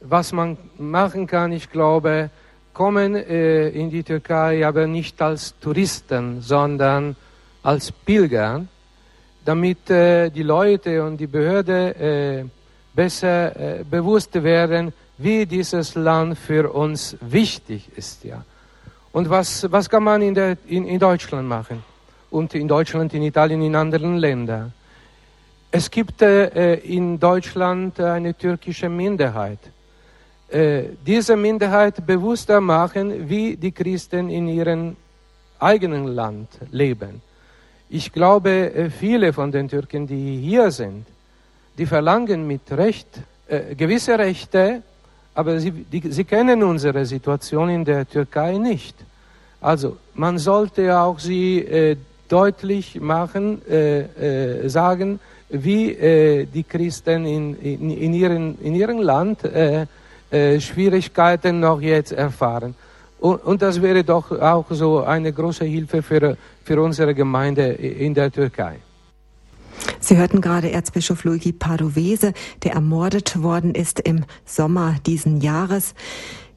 [0.00, 2.30] Was man machen kann, ich glaube,
[2.72, 7.16] kommen äh, in die Türkei aber nicht als Touristen, sondern
[7.64, 8.64] als Pilger
[9.44, 12.44] damit äh, die Leute und die Behörde äh,
[12.94, 18.24] besser äh, bewusst werden, wie dieses Land für uns wichtig ist.
[18.24, 18.44] Ja.
[19.12, 21.82] Und was, was kann man in, der, in, in Deutschland machen?
[22.30, 24.72] Und in Deutschland, in Italien, in anderen Ländern.
[25.70, 29.58] Es gibt äh, in Deutschland eine türkische Minderheit.
[30.48, 34.96] Äh, diese Minderheit bewusster machen, wie die Christen in ihrem
[35.58, 37.20] eigenen Land leben.
[37.94, 41.06] Ich glaube, äh, viele von den Türken, die hier sind,
[41.78, 43.06] die verlangen mit Recht
[43.46, 44.82] äh, gewisse Rechte,
[45.32, 48.96] aber sie, die, sie kennen unsere Situation in der Türkei nicht.
[49.60, 51.96] Also man sollte auch sie äh,
[52.28, 54.00] deutlich machen, äh,
[54.64, 55.20] äh, sagen,
[55.50, 59.38] wie äh, die Christen in, in, in, ihren, in ihrem Land
[60.58, 62.74] Schwierigkeiten noch jetzt erfahren.
[63.24, 68.12] Und, und das wäre doch auch so eine große Hilfe für, für unsere Gemeinde in
[68.12, 68.80] der Türkei.
[69.98, 75.94] Sie hörten gerade Erzbischof Luigi Padovese, der ermordet worden ist im Sommer diesen Jahres.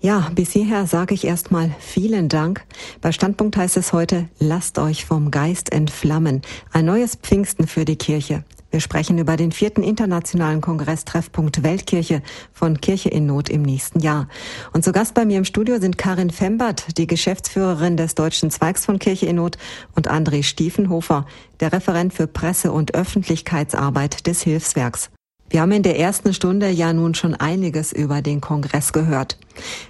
[0.02, 2.66] Ja, bis hierher sage ich erstmal vielen Dank.
[3.00, 6.42] Bei Standpunkt heißt es heute, lasst euch vom Geist entflammen.
[6.74, 8.44] Ein neues Pfingsten für die Kirche.
[8.70, 14.00] Wir sprechen über den vierten internationalen Kongress Treffpunkt Weltkirche von Kirche in Not im nächsten
[14.00, 14.28] Jahr.
[14.74, 18.86] Und zu Gast bei mir im Studio sind Karin Fembert, die Geschäftsführerin des deutschen Zweigs
[18.86, 19.58] von Kirche in Not
[19.96, 21.26] und André Stiefenhofer,
[21.60, 25.10] der Referent für Presse- und Öffentlichkeitsarbeit des Hilfswerks.
[25.50, 29.38] Wir haben in der ersten Stunde ja nun schon einiges über den Kongress gehört.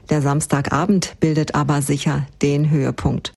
[0.09, 3.33] Der Samstagabend bildet aber sicher den Höhepunkt.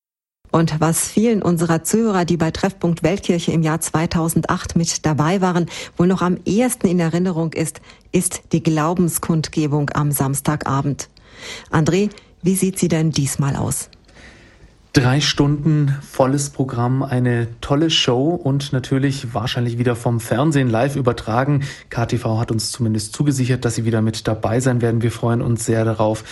[0.50, 5.66] Und was vielen unserer Zuhörer, die bei Treffpunkt Weltkirche im Jahr 2008 mit dabei waren,
[5.96, 7.80] wohl noch am ehesten in Erinnerung ist,
[8.12, 11.08] ist die Glaubenskundgebung am Samstagabend.
[11.70, 12.10] André,
[12.42, 13.90] wie sieht sie denn diesmal aus?
[14.92, 21.62] Drei Stunden volles Programm, eine tolle Show und natürlich wahrscheinlich wieder vom Fernsehen live übertragen.
[21.90, 25.00] KTV hat uns zumindest zugesichert, dass sie wieder mit dabei sein werden.
[25.00, 26.24] Wir freuen uns sehr darauf.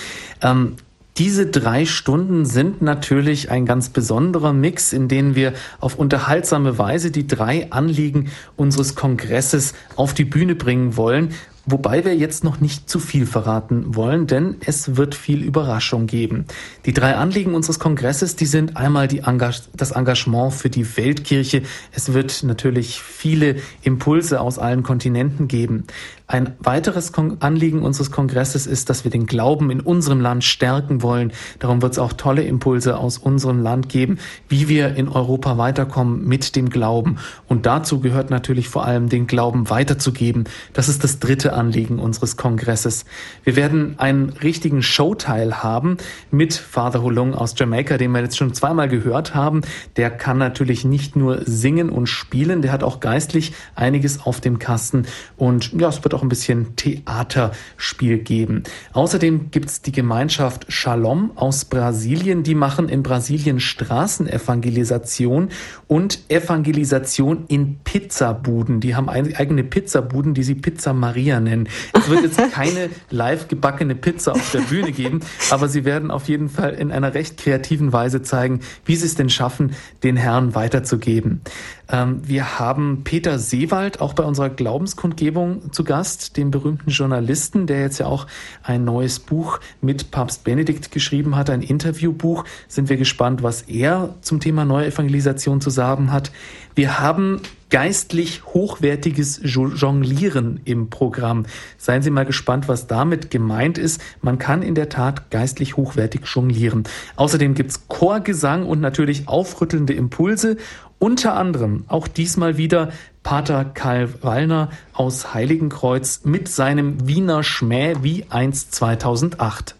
[0.42, 0.74] Ähm,
[1.18, 7.10] diese drei Stunden sind natürlich ein ganz besonderer Mix, in dem wir auf unterhaltsame Weise
[7.10, 11.34] die drei Anliegen unseres Kongresses auf die Bühne bringen wollen.
[11.70, 16.46] Wobei wir jetzt noch nicht zu viel verraten wollen, denn es wird viel Überraschung geben.
[16.86, 21.60] Die drei Anliegen unseres Kongresses, die sind einmal die Engag das Engagement für die Weltkirche.
[21.92, 25.84] Es wird natürlich viele Impulse aus allen Kontinenten geben.
[26.30, 27.10] Ein weiteres
[27.40, 31.32] Anliegen unseres Kongresses ist, dass wir den Glauben in unserem Land stärken wollen.
[31.58, 36.28] Darum wird es auch tolle Impulse aus unserem Land geben, wie wir in Europa weiterkommen
[36.28, 37.16] mit dem Glauben.
[37.46, 40.44] Und dazu gehört natürlich vor allem den Glauben weiterzugeben.
[40.74, 43.06] Das ist das dritte Anliegen unseres Kongresses.
[43.42, 45.96] Wir werden einen richtigen Showteil haben
[46.30, 49.62] mit Father Hulung aus Jamaika, den wir jetzt schon zweimal gehört haben.
[49.96, 54.58] Der kann natürlich nicht nur singen und spielen, der hat auch geistlich einiges auf dem
[54.58, 55.06] Kasten.
[55.38, 58.64] Und ja, es wird auch ein bisschen Theaterspiel geben.
[58.92, 62.42] Außerdem gibt's die Gemeinschaft Shalom aus Brasilien.
[62.42, 65.50] Die machen in Brasilien Straßenevangelisation
[65.86, 68.80] und Evangelisation in Pizzabuden.
[68.80, 71.68] Die haben eigene Pizzabuden, die sie Pizza Maria nennen.
[71.92, 76.28] Es wird jetzt keine live gebackene Pizza auf der Bühne geben, aber sie werden auf
[76.28, 80.56] jeden Fall in einer recht kreativen Weise zeigen, wie sie es denn schaffen, den Herrn
[80.56, 81.42] weiterzugeben.
[81.90, 87.80] Ähm, wir haben Peter Seewald auch bei unserer Glaubenskundgebung zu Gast, den berühmten Journalisten, der
[87.80, 88.26] jetzt ja auch
[88.62, 92.44] ein neues Buch mit Papst Benedikt geschrieben hat, ein Interviewbuch.
[92.68, 96.30] Sind wir gespannt, was er zum Thema Neue Evangelisation zu sagen hat.
[96.74, 101.46] Wir haben geistlich hochwertiges Jonglieren im Programm.
[101.76, 104.00] Seien Sie mal gespannt, was damit gemeint ist.
[104.22, 106.84] Man kann in der Tat geistlich hochwertig jonglieren.
[107.16, 110.56] Außerdem gibt's Chorgesang und natürlich aufrüttelnde Impulse.
[111.00, 112.90] Unter anderem auch diesmal wieder
[113.22, 119.76] Pater Karl Wallner aus Heiligenkreuz mit seinem Wiener Schmäh wie einst 2008.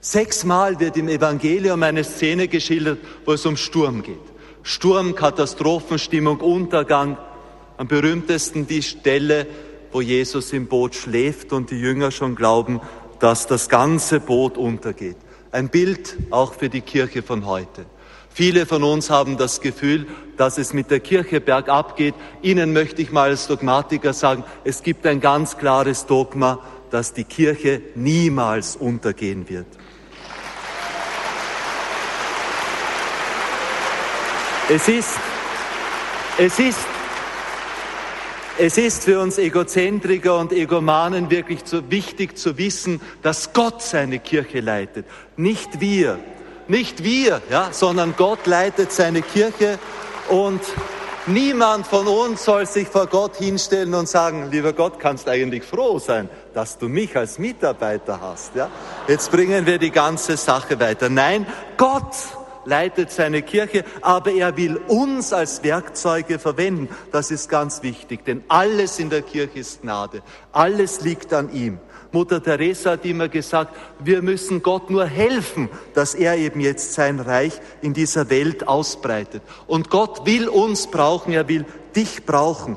[0.00, 4.18] Sechsmal wird im Evangelium eine Szene geschildert, wo es um Sturm geht.
[4.64, 7.16] Sturm, Katastrophenstimmung, Untergang.
[7.76, 9.46] Am berühmtesten die Stelle,
[9.92, 12.80] wo Jesus im Boot schläft und die Jünger schon glauben,
[13.20, 15.16] dass das ganze Boot untergeht.
[15.52, 17.86] Ein Bild auch für die Kirche von heute.
[18.32, 20.06] Viele von uns haben das Gefühl,
[20.36, 22.14] dass es mit der Kirche bergab geht.
[22.42, 26.60] Ihnen möchte ich mal als Dogmatiker sagen, es gibt ein ganz klares Dogma,
[26.90, 29.66] dass die Kirche niemals untergehen wird.
[34.68, 35.18] Es ist,
[36.38, 36.78] es ist,
[38.56, 44.20] es ist für uns Egozentriker und Egomanen wirklich zu, wichtig zu wissen, dass Gott seine
[44.20, 45.06] Kirche leitet,
[45.36, 46.20] nicht wir,
[46.70, 49.78] nicht wir, ja, sondern Gott leitet seine Kirche
[50.28, 50.60] und
[51.26, 55.98] niemand von uns soll sich vor Gott hinstellen und sagen, lieber Gott, kannst eigentlich froh
[55.98, 58.68] sein, dass du mich als Mitarbeiter hast, ja.
[59.08, 61.10] Jetzt bringen wir die ganze Sache weiter.
[61.10, 61.44] Nein,
[61.76, 62.14] Gott
[62.64, 66.88] leitet seine Kirche, aber er will uns als Werkzeuge verwenden.
[67.10, 70.22] Das ist ganz wichtig, denn alles in der Kirche ist Gnade.
[70.52, 71.80] Alles liegt an ihm.
[72.12, 77.20] Mutter Teresa hat immer gesagt, wir müssen Gott nur helfen, dass er eben jetzt sein
[77.20, 77.52] Reich
[77.82, 79.42] in dieser Welt ausbreitet.
[79.66, 82.76] Und Gott will uns brauchen, er will dich brauchen.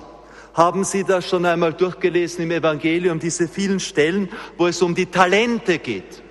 [0.54, 5.08] Haben Sie das schon einmal durchgelesen im Evangelium, diese vielen Stellen, wo es um die
[5.08, 6.24] Talente geht?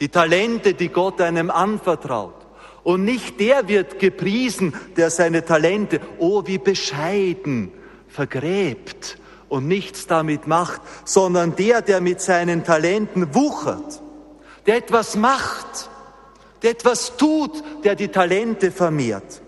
[0.00, 2.34] die Talente, die Gott einem anvertraut.
[2.84, 7.72] Und nicht der wird gepriesen, der seine Talente, oh wie bescheiden,
[8.08, 9.18] vergräbt
[9.48, 14.02] und nichts damit macht, sondern der, der mit seinen Talenten wuchert,
[14.66, 15.90] der etwas macht,
[16.62, 19.42] der etwas tut, der die Talente vermehrt.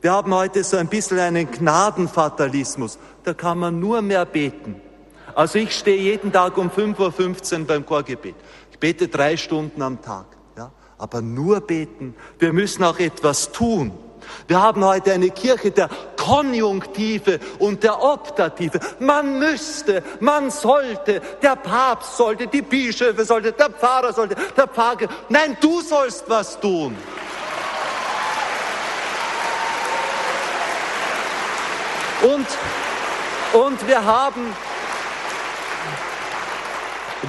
[0.00, 2.98] Wir haben heute so ein bisschen einen Gnadenfatalismus.
[3.24, 4.80] Da kann man nur mehr beten.
[5.34, 8.34] Also ich stehe jeden Tag um 5.15 Uhr beim Chorgebet.
[8.70, 10.26] Ich bete drei Stunden am Tag,
[10.56, 12.14] ja, aber nur beten.
[12.38, 13.92] Wir müssen auch etwas tun.
[14.46, 18.80] Wir haben heute eine Kirche der Konjunktive und der Optative.
[18.98, 25.08] Man müsste, man sollte, der Papst sollte, die Bischöfe sollte, der Pfarrer sollte, der Pfarrer.
[25.28, 26.96] Nein, du sollst was tun.
[32.22, 32.46] Und,
[33.52, 34.52] und wir haben,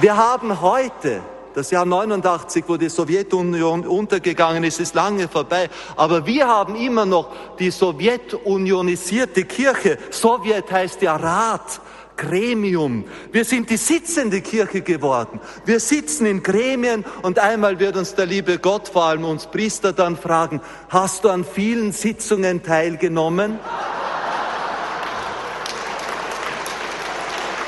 [0.00, 1.22] wir haben heute
[1.58, 5.68] das Jahr 89, wo die Sowjetunion untergegangen ist, ist lange vorbei.
[5.96, 9.98] Aber wir haben immer noch die sowjetunionisierte Kirche.
[10.10, 11.80] Sowjet heißt ja Rat.
[12.16, 13.04] Gremium.
[13.30, 15.40] Wir sind die sitzende Kirche geworden.
[15.64, 19.92] Wir sitzen in Gremien und einmal wird uns der liebe Gott, vor allem uns Priester,
[19.92, 23.60] dann fragen, hast du an vielen Sitzungen teilgenommen?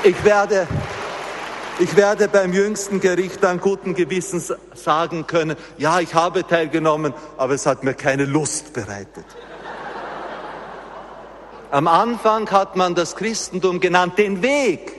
[0.03, 0.67] Ich werde,
[1.81, 7.55] ich werde beim jüngsten Gericht dann guten Gewissens sagen können, ja, ich habe teilgenommen, aber
[7.55, 9.25] es hat mir keine Lust bereitet.
[11.71, 14.93] Am Anfang hat man das Christentum genannt, den Weg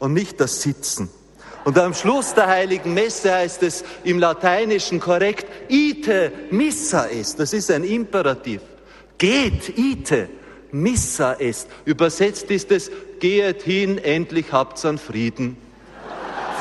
[0.00, 1.08] und nicht das Sitzen.
[1.64, 7.38] Und am Schluss der heiligen Messe heißt es im Lateinischen korrekt, ite missa est.
[7.38, 8.60] Das ist ein Imperativ.
[9.16, 10.28] Geht, ite,
[10.72, 11.68] missa est.
[11.84, 12.90] Übersetzt ist es,
[13.20, 15.56] gehet hin, endlich habt's an Frieden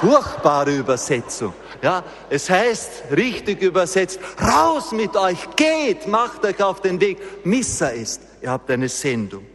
[0.01, 1.53] furchtbare Übersetzung.
[1.81, 7.45] Ja, es heißt richtig übersetzt, raus mit euch, geht, macht euch auf den Weg.
[7.45, 9.45] Missa ist, ihr habt eine Sendung.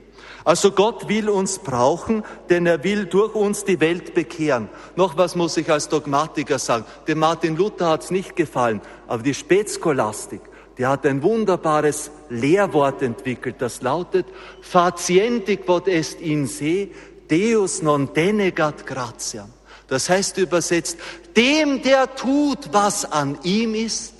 [0.44, 4.68] Also Gott will uns brauchen, denn er will durch uns die Welt bekehren.
[4.94, 6.84] Noch was muss ich als Dogmatiker sagen.
[7.08, 10.42] Dem Martin Luther hat's nicht gefallen, aber die Spätscholastik,
[10.78, 14.26] die hat ein wunderbares Lehrwort entwickelt, das lautet,
[14.60, 16.90] facienti quod est in se,
[17.28, 19.55] Deus non denegat gratiam.
[19.88, 20.98] Das heißt übersetzt,
[21.36, 24.14] dem, der tut, was an ihm ist,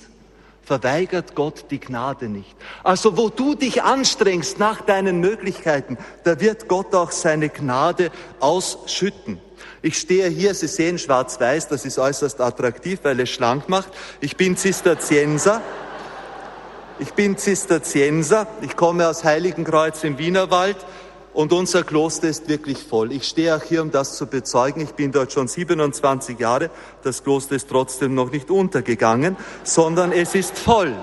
[0.63, 2.55] verweigert Gott die Gnade nicht.
[2.83, 9.39] Also wo du dich anstrengst nach deinen Möglichkeiten, da wird Gott auch seine Gnade ausschütten.
[9.81, 13.89] Ich stehe hier, Sie sehen schwarz-weiß, das ist äußerst attraktiv, weil es schlank macht.
[14.19, 15.61] Ich bin Zisterzienser.
[16.99, 18.47] Ich bin Zisterzienser.
[18.61, 20.77] Ich komme aus Heiligenkreuz im Wienerwald.
[21.37, 23.11] Und unser Kloster ist wirklich voll.
[23.11, 24.81] Ich stehe auch hier, um das zu bezeugen.
[24.81, 26.71] Ich bin dort schon 27 Jahre.
[27.03, 30.95] Das Kloster ist trotzdem noch nicht untergegangen, sondern es ist voll.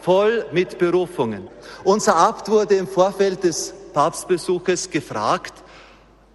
[0.00, 1.48] Voll mit Berufungen.
[1.84, 5.52] Unser Abt wurde im Vorfeld des Papstbesuches gefragt,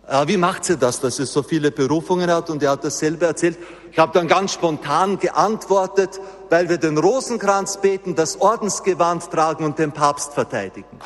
[0.07, 2.51] äh, wie macht sie das, dass sie so viele Berufungen hat?
[2.51, 3.57] Und er hat dasselbe erzählt.
[3.91, 6.21] Ich habe dann ganz spontan geantwortet,
[6.51, 10.99] weil wir den Rosenkranz beten, das Ordensgewand tragen und den Papst verteidigen.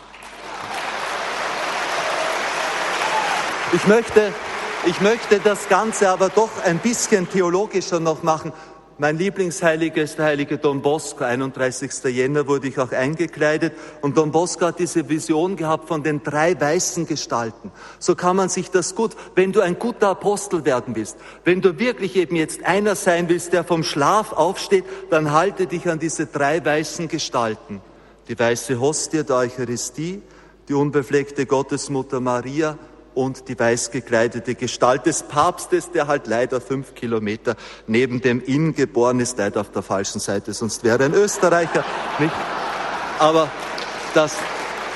[3.74, 4.32] Ich möchte,
[4.86, 8.54] ich möchte das Ganze aber doch ein bisschen theologischer noch machen.
[9.00, 11.24] Mein Lieblingsheilige ist der heilige Don Bosco.
[11.24, 11.92] 31.
[12.04, 13.74] Jänner wurde ich auch eingekleidet.
[14.02, 17.72] Und Don Bosco hat diese Vision gehabt von den drei weißen Gestalten.
[17.98, 21.80] So kann man sich das gut, wenn du ein guter Apostel werden willst, wenn du
[21.80, 26.28] wirklich eben jetzt einer sein willst, der vom Schlaf aufsteht, dann halte dich an diese
[26.28, 27.82] drei weißen Gestalten.
[28.28, 30.22] Die weiße Hostie der Eucharistie,
[30.70, 32.78] die unbefleckte Gottesmutter Maria
[33.16, 37.56] und die weiß gekleidete Gestalt des Papstes, der halt leider fünf Kilometer
[37.88, 41.84] neben dem Inn geboren ist, leider auf der falschen Seite, sonst wäre ein Österreicher,
[42.20, 42.34] nicht?
[43.20, 43.50] Aber
[44.14, 44.36] das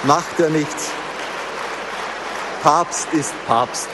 [0.03, 0.91] macht ja nichts.
[2.63, 3.89] Papst ist Papst.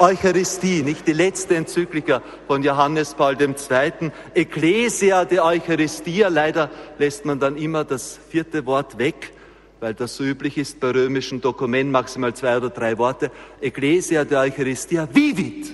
[0.00, 4.12] Eucharistie, nicht die letzte Enzyklika von Johannes Paul II.
[4.34, 9.32] Ecclesia de Eucharistia, leider lässt man dann immer das vierte Wort weg
[9.80, 13.30] weil das so üblich ist bei römischen Dokumenten, maximal zwei oder drei Worte.
[13.60, 15.72] Ecclesia de Eucharistia vivit.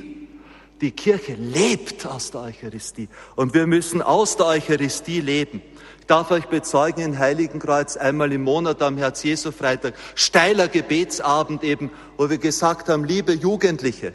[0.80, 3.08] Die Kirche lebt aus der Eucharistie.
[3.36, 5.62] Und wir müssen aus der Eucharistie leben.
[6.00, 12.28] Ich darf euch bezeugen, in Heiligenkreuz einmal im Monat am Herz-Jesu-Freitag, steiler Gebetsabend eben, wo
[12.28, 14.12] wir gesagt haben, liebe Jugendliche,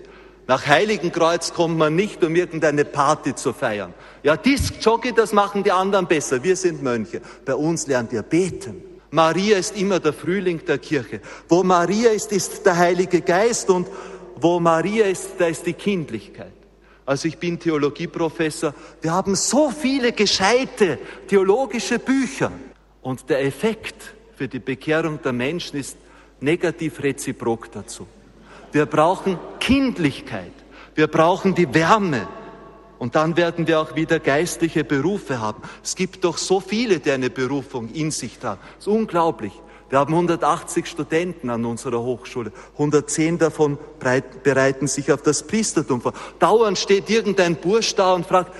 [0.50, 3.94] nach Heiligenkreuz kommt man nicht, um irgendeine Party zu feiern.
[4.24, 6.44] Ja, Disc Jockey, das machen die anderen besser.
[6.44, 7.22] Wir sind Mönche.
[7.46, 8.89] Bei uns lernt ihr beten.
[9.12, 11.22] Maria ist immer der Frühling der Kirche.
[11.47, 13.88] Wo Maria ist, ist der Heilige Geist und
[14.36, 16.53] wo Maria ist, da ist die Kindlichkeit.
[17.05, 18.74] Also ich bin Theologieprofessor.
[19.01, 22.51] Wir haben so viele gescheite theologische Bücher.
[23.01, 25.97] Und der Effekt für die Bekehrung der Menschen ist
[26.39, 28.05] negativ reziprok dazu.
[28.72, 30.51] Wir brauchen Kindlichkeit.
[30.93, 32.28] Wir brauchen die Wärme.
[33.00, 35.64] Und dann werden wir auch wieder geistliche Berufe haben.
[35.82, 38.60] Es gibt doch so viele, die eine Berufung in sich tragen.
[38.76, 39.54] Das ist unglaublich.
[39.89, 42.52] Wir haben 180 Studenten an unserer Hochschule.
[42.74, 43.80] 110 davon
[44.43, 46.14] bereiten sich auf das Priestertum vor.
[46.38, 48.54] Dauernd steht irgendein Bursch da und fragt,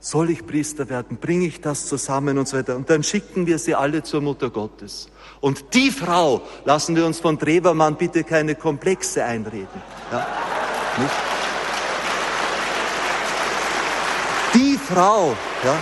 [0.00, 1.18] soll ich Priester werden?
[1.18, 2.76] Bringe ich das zusammen und so weiter?
[2.76, 5.08] Und dann schicken wir sie alle zur Mutter Gottes.
[5.40, 9.82] Und die Frau, lassen wir uns von Drewermann bitte keine Komplexe einreden.
[10.12, 10.26] Ja,
[10.98, 11.14] nicht?
[14.54, 15.76] Die Frau, ja,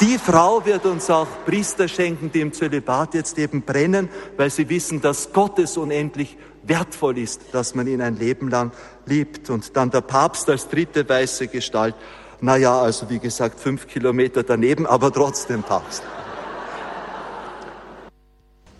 [0.00, 4.68] die Frau wird uns auch Priester schenken, die im Zölibat jetzt eben brennen, weil sie
[4.68, 8.70] wissen, dass Gott es unendlich wertvoll ist, dass man ihn ein Leben lang
[9.06, 9.50] liebt.
[9.50, 11.96] Und dann der Papst als dritte weiße Gestalt.
[12.40, 16.04] Naja, also wie gesagt, fünf Kilometer daneben, aber trotzdem Papst.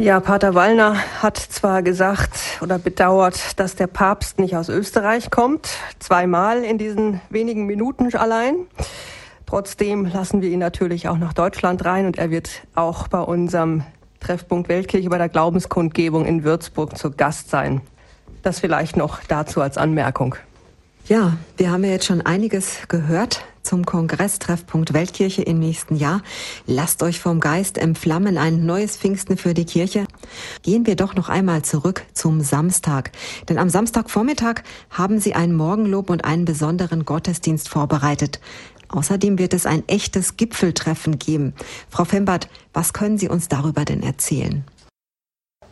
[0.00, 5.70] Ja, Pater Wallner hat zwar gesagt oder bedauert, dass der Papst nicht aus Österreich kommt,
[5.98, 8.54] zweimal in diesen wenigen Minuten allein.
[9.46, 13.82] Trotzdem lassen wir ihn natürlich auch nach Deutschland rein und er wird auch bei unserem
[14.20, 17.80] Treffpunkt Weltkirche bei der Glaubenskundgebung in Würzburg zu Gast sein.
[18.44, 20.36] Das vielleicht noch dazu als Anmerkung.
[21.08, 26.20] Ja, wir haben ja jetzt schon einiges gehört zum Kongresstreffpunkt Weltkirche im nächsten Jahr.
[26.66, 30.04] Lasst euch vom Geist entflammen, ein neues Pfingsten für die Kirche.
[30.62, 33.10] Gehen wir doch noch einmal zurück zum Samstag.
[33.48, 38.38] Denn am Samstagvormittag haben sie ein Morgenlob und einen besonderen Gottesdienst vorbereitet.
[38.90, 41.54] Außerdem wird es ein echtes Gipfeltreffen geben.
[41.88, 44.62] Frau Fembert, was können Sie uns darüber denn erzählen?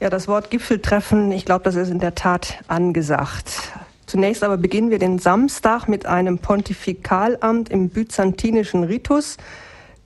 [0.01, 3.73] Ja, das Wort Gipfeltreffen, ich glaube, das ist in der Tat angesagt.
[4.07, 9.37] Zunächst aber beginnen wir den Samstag mit einem Pontifikalamt im byzantinischen Ritus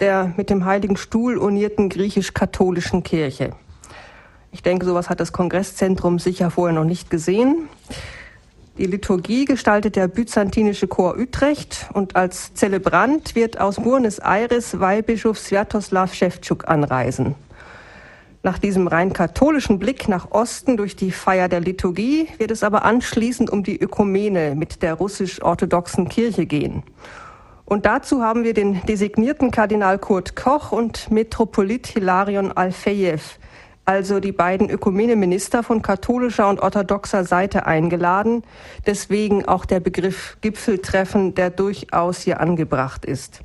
[0.00, 3.52] der mit dem Heiligen Stuhl unierten griechisch-katholischen Kirche.
[4.50, 7.68] Ich denke, sowas hat das Kongresszentrum sicher vorher noch nicht gesehen.
[8.78, 15.38] Die Liturgie gestaltet der byzantinische Chor Utrecht und als Zelebrant wird aus Buenos Aires Weihbischof
[15.38, 17.34] Sviatoslav Schewtschuk anreisen.
[18.42, 22.86] Nach diesem rein katholischen Blick nach Osten durch die Feier der Liturgie wird es aber
[22.86, 26.82] anschließend um die Ökumene mit der russisch-orthodoxen Kirche gehen.
[27.66, 33.20] Und dazu haben wir den designierten Kardinal Kurt Koch und Metropolit Hilarion Alfejew,
[33.84, 38.42] also die beiden Ökumeneminister von katholischer und orthodoxer Seite eingeladen.
[38.86, 43.42] Deswegen auch der Begriff Gipfeltreffen, der durchaus hier angebracht ist.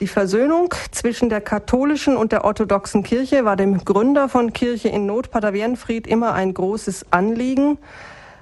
[0.00, 5.04] Die Versöhnung zwischen der katholischen und der orthodoxen Kirche war dem Gründer von Kirche in
[5.04, 7.76] Not, Pater Wernfried, immer ein großes Anliegen,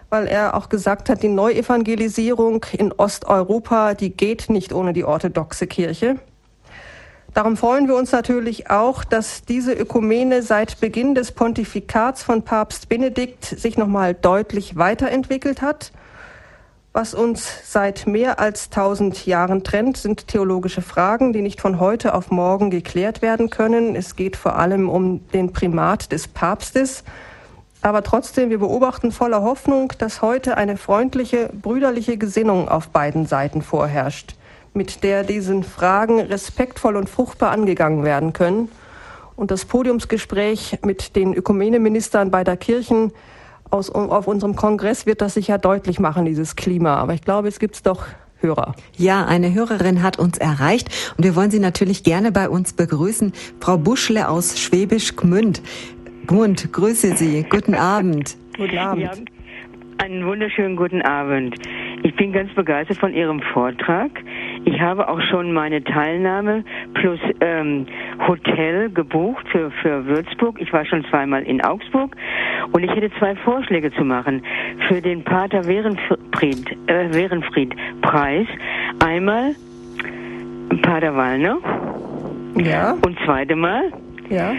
[0.09, 5.67] weil er auch gesagt hat, die Neuevangelisierung in Osteuropa, die geht nicht ohne die orthodoxe
[5.67, 6.21] Kirche.
[7.35, 12.89] Darum freuen wir uns natürlich auch, dass diese Ökumene seit Beginn des Pontifikats von Papst
[12.89, 15.91] Benedikt sich nochmal deutlich weiterentwickelt hat.
[17.01, 22.13] Was uns seit mehr als tausend Jahren trennt, sind theologische Fragen, die nicht von heute
[22.13, 23.95] auf morgen geklärt werden können.
[23.95, 27.05] Es geht vor allem um den Primat des Papstes.
[27.83, 33.63] Aber trotzdem, wir beobachten voller Hoffnung, dass heute eine freundliche, brüderliche Gesinnung auf beiden Seiten
[33.63, 34.35] vorherrscht
[34.75, 38.73] mit der diesen Fragen respektvoll und fruchtbar angegangen werden können.
[39.37, 43.13] Und das Podiumsgespräch mit den Ökumeneministern beider Kirchen
[43.71, 46.97] aus, auf unserem Kongress wird das sicher deutlich machen, dieses Klima.
[46.97, 48.07] Aber ich glaube, es gibt doch
[48.41, 48.75] Hörer.
[48.97, 53.33] Ja, eine Hörerin hat uns erreicht und wir wollen sie natürlich gerne bei uns begrüßen.
[53.61, 55.61] Frau Buschle aus Schwäbisch Gmünd.
[56.29, 57.45] Gmünd, grüße Sie.
[57.49, 58.37] Guten Abend.
[58.57, 59.25] Guten Abend.
[59.99, 61.57] Einen wunderschönen guten Abend.
[62.05, 64.11] Ich bin ganz begeistert von Ihrem Vortrag.
[64.65, 67.85] Ich habe auch schon meine Teilnahme plus ähm,
[68.27, 70.61] Hotel gebucht für, für Würzburg.
[70.61, 72.17] Ich war schon zweimal in Augsburg
[72.73, 74.43] und ich hätte zwei Vorschläge zu machen
[74.87, 78.47] für den Pater Werenfried, äh, Werenfried Preis.
[79.05, 79.57] Einmal
[80.83, 81.59] Pater Wallner.
[82.57, 82.93] Ja.
[83.05, 83.93] Und zweite Mal.
[84.31, 84.55] Ja.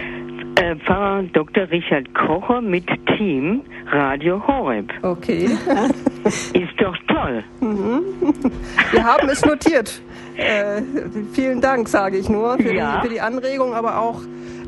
[0.56, 1.70] Äh, Pfarrer Dr.
[1.70, 2.84] Richard Kocher mit
[3.16, 4.92] Team Radio Horeb.
[5.02, 5.44] Okay.
[6.24, 7.44] Ist doch toll.
[7.60, 8.02] Mhm.
[8.92, 10.02] Wir haben es notiert.
[10.36, 10.82] Äh,
[11.32, 12.96] vielen Dank, sage ich nur, für, ja.
[12.96, 14.20] die, für die Anregung, aber auch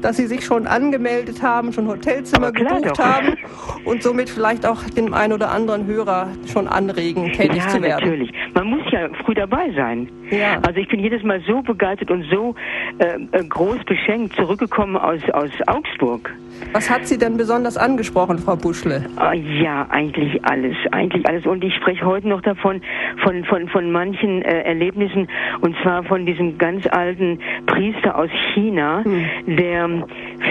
[0.03, 2.99] dass Sie sich schon angemeldet haben, schon Hotelzimmer gebucht doch.
[2.99, 3.37] haben
[3.85, 7.85] und somit vielleicht auch den einen oder anderen Hörer schon anregen, tätig ja, zu werden.
[7.85, 8.33] Ja, natürlich.
[8.55, 10.11] Man muss ja früh dabei sein.
[10.31, 10.61] Ja.
[10.67, 12.55] Also ich bin jedes Mal so begeistert und so
[12.99, 16.31] äh, äh groß beschenkt zurückgekommen aus, aus Augsburg.
[16.73, 19.05] Was hat Sie denn besonders angesprochen, Frau Buschle?
[19.17, 21.47] Ah, ja, eigentlich alles, eigentlich alles.
[21.47, 22.81] Und ich spreche heute noch davon,
[23.23, 25.29] von, von, von manchen äh, Erlebnissen,
[25.61, 29.57] und zwar von diesem ganz alten Priester aus China, hm.
[29.57, 29.89] der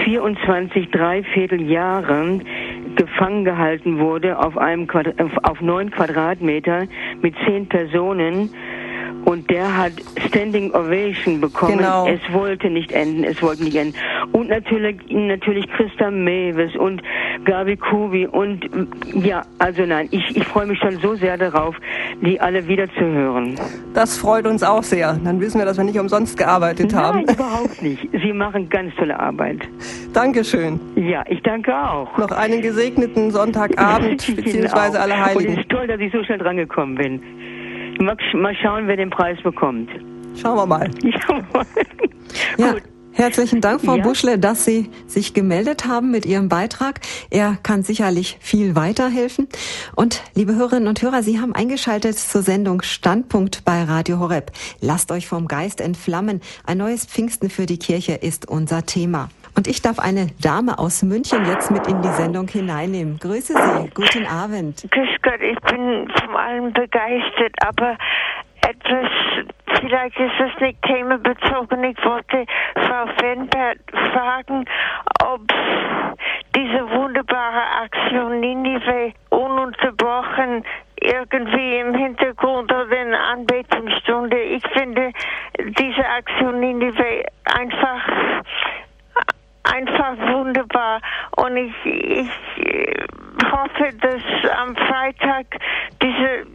[0.04, 2.40] 24 Dreivierteljahre
[2.96, 6.86] gefangen gehalten wurde auf einem Quadrat, auf neun Quadratmeter
[7.20, 8.50] mit zehn Personen
[9.24, 9.92] und der hat
[10.28, 11.78] Standing Ovation bekommen.
[11.78, 12.06] Genau.
[12.06, 13.94] Es wollte nicht enden, es wollte nicht enden.
[14.32, 17.02] Und natürlich, natürlich Christa Mewes und
[17.44, 18.68] Gabi Kubi und
[19.14, 21.76] ja, also nein, ich, ich freue mich schon so sehr darauf,
[22.20, 23.58] die alle wieder zu hören.
[23.94, 25.18] Das freut uns auch sehr.
[25.24, 27.24] Dann wissen wir, dass wir nicht umsonst gearbeitet nein, haben.
[27.24, 28.08] Nein, überhaupt nicht.
[28.12, 29.60] Sie machen ganz tolle Arbeit.
[30.12, 30.80] Dankeschön.
[30.96, 32.16] Ja, ich danke auch.
[32.18, 35.52] Noch einen gesegneten Sonntagabend, beziehungsweise alle Heiligen.
[35.52, 37.22] Und es ist toll, dass ich so schnell drangekommen bin.
[38.04, 39.90] Mal schauen, wer den Preis bekommt.
[40.40, 40.90] Schauen wir mal.
[42.58, 42.72] Ja.
[42.72, 42.82] Gut.
[43.14, 44.02] Herzlichen Dank, Frau ja.
[44.02, 47.00] Buschle, dass Sie sich gemeldet haben mit Ihrem Beitrag.
[47.28, 49.48] Er kann sicherlich viel weiterhelfen.
[49.94, 54.50] Und liebe Hörerinnen und Hörer, Sie haben eingeschaltet zur Sendung Standpunkt bei Radio Horeb.
[54.80, 56.40] Lasst euch vom Geist entflammen.
[56.64, 59.28] Ein neues Pfingsten für die Kirche ist unser Thema.
[59.54, 63.18] Und ich darf eine Dame aus München jetzt mit in die Sendung hineinnehmen.
[63.18, 63.90] Grüße Sie.
[63.94, 64.86] Guten Abend.
[64.90, 67.98] Grüß Gott, ich bin von allem begeistert, aber
[68.62, 69.10] etwas,
[69.80, 71.84] vielleicht ist es nicht themenbezogen.
[71.84, 73.78] Ich wollte Frau Fenbert
[74.12, 74.64] fragen,
[75.22, 75.42] ob
[76.56, 80.64] diese wunderbare Aktion Ninive ununterbrochen
[81.00, 84.38] irgendwie im Hintergrund oder in Anbetungsstunde.
[84.40, 85.12] Ich finde
[85.58, 88.42] diese Aktion Ninive einfach
[89.64, 91.00] einfach wunderbar.
[91.36, 93.04] Und ich, ich äh,
[93.50, 95.46] hoffe, dass am Freitag
[96.02, 96.46] diese,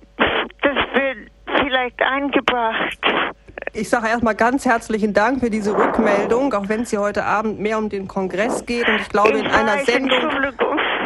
[0.61, 1.29] das wird
[1.61, 2.99] vielleicht eingebracht.
[3.73, 7.59] Ich sage erstmal ganz herzlichen Dank für diese Rückmeldung, auch wenn es hier heute Abend
[7.59, 8.87] mehr um den Kongress geht.
[8.87, 10.19] Und ich glaube, ich in einer Sendung.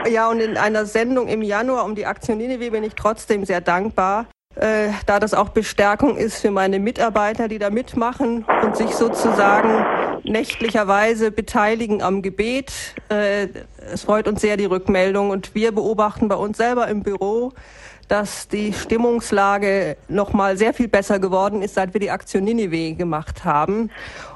[0.09, 3.61] Ja, und in einer Sendung im Januar um die Aktion Nineveh bin ich trotzdem sehr
[3.61, 4.25] dankbar,
[4.55, 9.85] äh, da das auch Bestärkung ist für meine Mitarbeiter, die da mitmachen und sich sozusagen
[10.23, 12.71] nächtlicherweise beteiligen am Gebet.
[13.09, 13.47] Äh,
[13.91, 17.53] es freut uns sehr die Rückmeldung und wir beobachten bei uns selber im Büro,
[18.11, 22.93] dass die Stimmungslage noch mal sehr viel besser geworden ist, seit wir die Aktion Ninive
[22.95, 23.89] gemacht haben.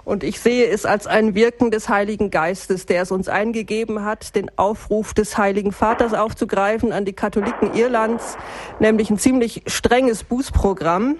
[0.06, 4.34] Und ich sehe es als ein Wirken des Heiligen Geistes, der es uns eingegeben hat,
[4.36, 8.38] den Aufruf des Heiligen Vaters aufzugreifen an die Katholiken Irlands,
[8.80, 11.18] nämlich ein ziemlich strenges Bußprogramm.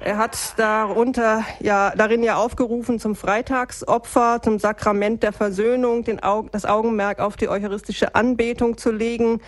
[0.00, 6.50] Er hat darunter ja darin ja aufgerufen zum Freitagsopfer, zum Sakrament der Versöhnung, den Augen,
[6.52, 9.40] das Augenmerk auf die eucharistische Anbetung zu legen,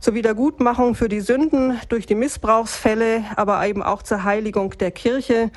[0.00, 5.50] zur Wiedergutmachung für die Sünden durch die Missbrauchsfälle, aber eben auch zur Heiligung der Kirche.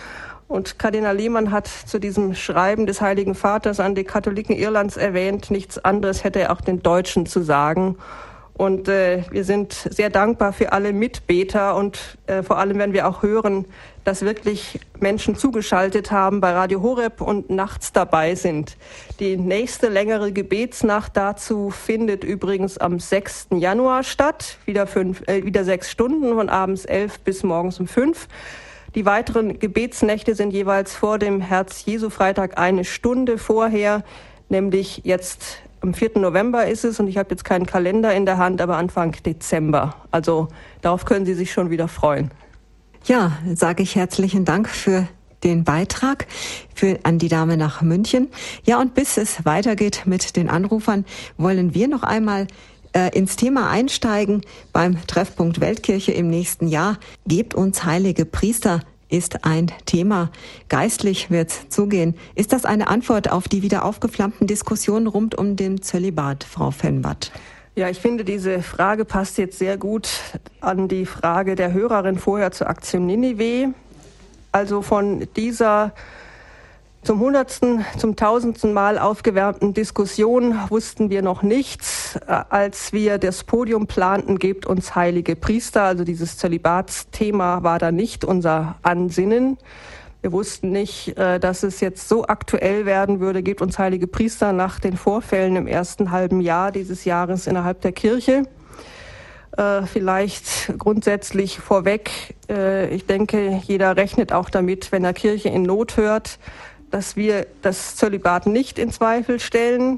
[0.49, 5.51] Und Kardinal Lehmann hat zu diesem Schreiben des Heiligen Vaters an die Katholiken Irlands erwähnt,
[5.51, 7.97] nichts anderes hätte er auch den Deutschen zu sagen.
[8.55, 13.07] Und äh, wir sind sehr dankbar für alle Mitbeter und äh, vor allem, wenn wir
[13.07, 13.65] auch hören,
[14.03, 18.77] dass wirklich Menschen zugeschaltet haben bei Radio Horeb und nachts dabei sind.
[19.19, 23.47] Die nächste längere Gebetsnacht dazu findet übrigens am 6.
[23.57, 28.27] Januar statt, wieder, fünf, äh, wieder sechs Stunden von abends elf bis morgens um fünf.
[28.93, 34.03] Die weiteren Gebetsnächte sind jeweils vor dem Herz-Jesu-Freitag eine Stunde vorher,
[34.49, 36.11] nämlich jetzt am 4.
[36.15, 39.95] November ist es und ich habe jetzt keinen Kalender in der Hand, aber Anfang Dezember.
[40.11, 40.47] Also
[40.81, 42.31] darauf können Sie sich schon wieder freuen.
[43.05, 45.07] Ja, sage ich herzlichen Dank für
[45.43, 46.25] den Beitrag
[46.73, 48.29] für, an die Dame nach München.
[48.65, 51.03] Ja, und bis es weitergeht mit den Anrufern,
[51.37, 52.47] wollen wir noch einmal
[52.93, 54.41] äh, ins Thema einsteigen
[54.71, 56.97] beim Treffpunkt Weltkirche im nächsten Jahr.
[57.27, 58.79] Gebt uns heilige Priester
[59.13, 60.31] ist ein Thema.
[60.69, 62.15] Geistlich wird's zugehen.
[62.33, 67.31] Ist das eine Antwort auf die wieder aufgeflammten Diskussionen rund um den Zölibat, Frau Fennbart?
[67.75, 70.09] Ja, ich finde, diese Frage passt jetzt sehr gut
[70.61, 73.73] an die Frage der Hörerin vorher zur Aktion Ninive.
[74.51, 75.93] Also von dieser
[77.03, 82.15] zum hundertsten, zum tausendsten Mal aufgewärmten Diskussion wussten wir noch nichts.
[82.27, 85.83] Äh, als wir das Podium planten, gebt uns heilige Priester.
[85.83, 89.57] Also dieses Zölibatsthema war da nicht unser Ansinnen.
[90.21, 94.53] Wir wussten nicht, äh, dass es jetzt so aktuell werden würde, gebt uns heilige Priester
[94.53, 98.43] nach den Vorfällen im ersten halben Jahr dieses Jahres innerhalb der Kirche.
[99.57, 102.35] Äh, vielleicht grundsätzlich vorweg,
[102.91, 106.37] ich denke, jeder rechnet auch damit, wenn er Kirche in Not hört,
[106.93, 109.97] dass wir das Zölibat nicht in Zweifel stellen,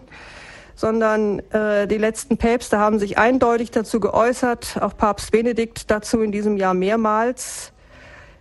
[0.76, 6.32] sondern äh, die letzten Päpste haben sich eindeutig dazu geäußert, auch Papst Benedikt dazu in
[6.32, 7.74] diesem Jahr mehrmals.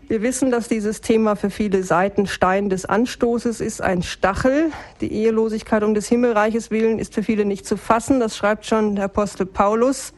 [0.07, 4.71] Wir wissen, dass dieses Thema für viele Seiten Stein des Anstoßes ist, ein Stachel.
[5.01, 8.21] Die Ehelosigkeit um des Himmelreiches willen ist für viele nicht zu fassen.
[8.21, 10.13] Das schreibt schon der Apostel Paulus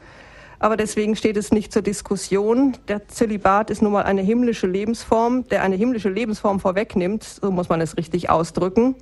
[0.58, 2.76] aber deswegen steht es nicht zur Diskussion.
[2.88, 7.68] Der Zölibat ist nun mal eine himmlische Lebensform, der eine himmlische Lebensform vorwegnimmt, so muss
[7.68, 8.96] man es richtig ausdrücken.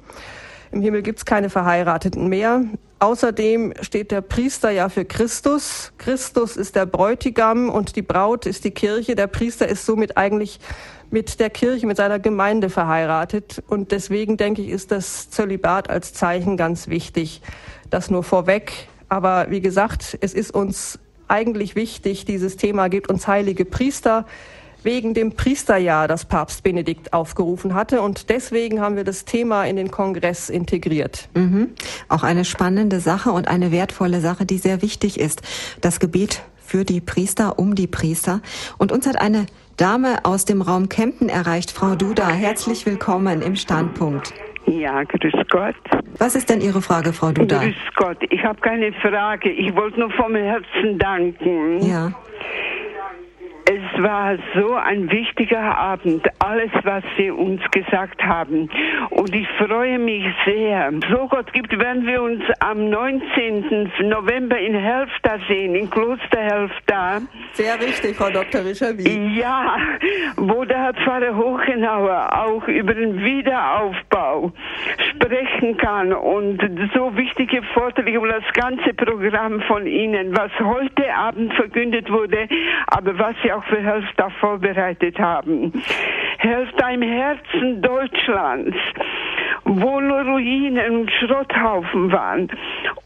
[0.73, 2.63] Im Himmel gibt es keine Verheirateten mehr.
[2.99, 5.93] Außerdem steht der Priester ja für Christus.
[5.99, 9.15] Christus ist der Bräutigam und die Braut ist die Kirche.
[9.15, 10.59] Der Priester ist somit eigentlich
[11.11, 13.63] mit der Kirche, mit seiner Gemeinde verheiratet.
[13.69, 17.41] Und deswegen denke ich, ist das Zölibat als Zeichen ganz wichtig.
[17.89, 18.89] Das nur vorweg.
[19.09, 20.99] Aber wie gesagt, es ist uns
[21.29, 24.27] eigentlich wichtig, dieses Thema gibt uns heilige Priester
[24.83, 28.03] wegen dem Priesterjahr, das Papst Benedikt aufgerufen hatte.
[28.03, 31.29] Und deswegen haben wir das Thema in den Kongress integriert.
[31.35, 31.71] Mhm.
[32.09, 35.43] Auch eine spannende Sache und eine wertvolle Sache, die sehr wichtig ist.
[35.81, 38.41] Das Gebet für die Priester, um die Priester.
[38.79, 39.47] Und uns hat eine
[39.77, 42.29] Dame aus dem Raum Kempten erreicht, Frau Duda.
[42.29, 44.33] Herzlich willkommen im Standpunkt.
[44.67, 45.75] Ja, grüß Gott.
[46.19, 47.59] Was ist denn Ihre Frage, Frau Duda?
[47.59, 48.19] Grüß Gott.
[48.31, 49.51] Ich habe keine Frage.
[49.51, 51.83] Ich wollte nur vom Herzen danken.
[51.83, 52.13] Ja.
[53.67, 58.69] Es war so ein wichtiger Abend, alles, was Sie uns gesagt haben.
[59.09, 60.93] Und ich freue mich sehr.
[61.11, 63.91] So Gott gibt, werden wir uns am 19.
[64.03, 67.23] November in Helfta sehen, in Kloster Helfta.
[67.53, 68.67] Sehr richtig, Frau Dr.
[68.67, 69.39] Rischerwie.
[69.39, 69.79] Ja,
[70.37, 74.53] wo der Herr Pfarrer Hochenauer auch über den Wiederaufbau
[75.11, 76.61] sprechen kann und
[76.95, 82.47] so wichtige Vorträge und das ganze Programm von Ihnen, was heute Abend verkündet wurde,
[82.89, 85.73] aber was Sie auch für Helfta vorbereitet haben.
[86.39, 88.77] Helfta im Herzen Deutschlands,
[89.65, 92.49] wo nur Ruinen und Schrotthaufen waren.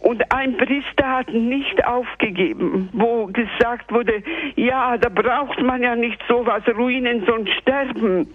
[0.01, 4.23] Und ein Priester hat nicht aufgegeben, wo gesagt wurde,
[4.57, 8.29] ja, da braucht man ja nicht sowas, Ruinen sollen sterben.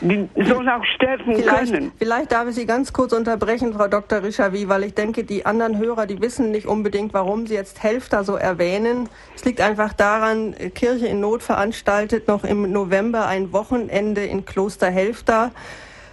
[0.00, 1.92] Die sollen auch sterben vielleicht, können.
[1.98, 4.22] Vielleicht darf ich Sie ganz kurz unterbrechen, Frau Dr.
[4.22, 8.24] Rischavi, weil ich denke, die anderen Hörer, die wissen nicht unbedingt, warum Sie jetzt Helfter
[8.24, 9.08] so erwähnen.
[9.34, 14.90] Es liegt einfach daran, Kirche in Not veranstaltet noch im November ein Wochenende in Kloster
[14.90, 15.52] Helfter.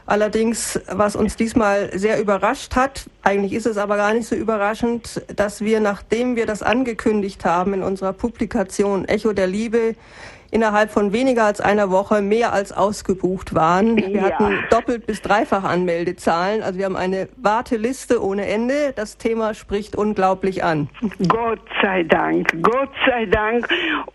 [0.06, 5.22] Allerdings, was uns diesmal sehr überrascht hat, eigentlich ist es aber gar nicht so überraschend,
[5.34, 9.96] dass wir, nachdem wir das angekündigt haben in unserer Publikation Echo der Liebe,
[10.54, 13.98] innerhalb von weniger als einer Woche mehr als ausgebucht waren.
[13.98, 14.22] Wir ja.
[14.24, 16.62] hatten doppelt bis dreifach Anmeldezahlen.
[16.62, 18.94] Also wir haben eine Warteliste ohne Ende.
[18.96, 20.90] Das Thema spricht unglaublich an.
[21.28, 23.68] Gott sei Dank, Gott sei Dank.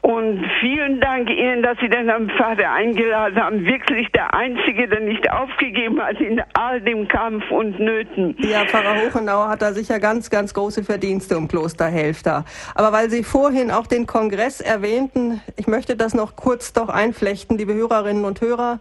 [0.02, 3.64] Und vielen Dank Ihnen, dass Sie den Pfarrer eingeladen haben.
[3.64, 8.36] Wirklich der Einzige, der nicht aufgegeben hat in all dem Kampf und Nöten.
[8.38, 12.44] Ja, Pfarrer Hochenauer hat da sicher ganz, ganz große Verdienste um Klosterhelfter.
[12.74, 16.88] Aber weil Sie vorhin auch den Kongress erwähnten, ich möchte das noch noch kurz doch
[16.88, 18.80] einflechten, liebe Hörerinnen und Hörer.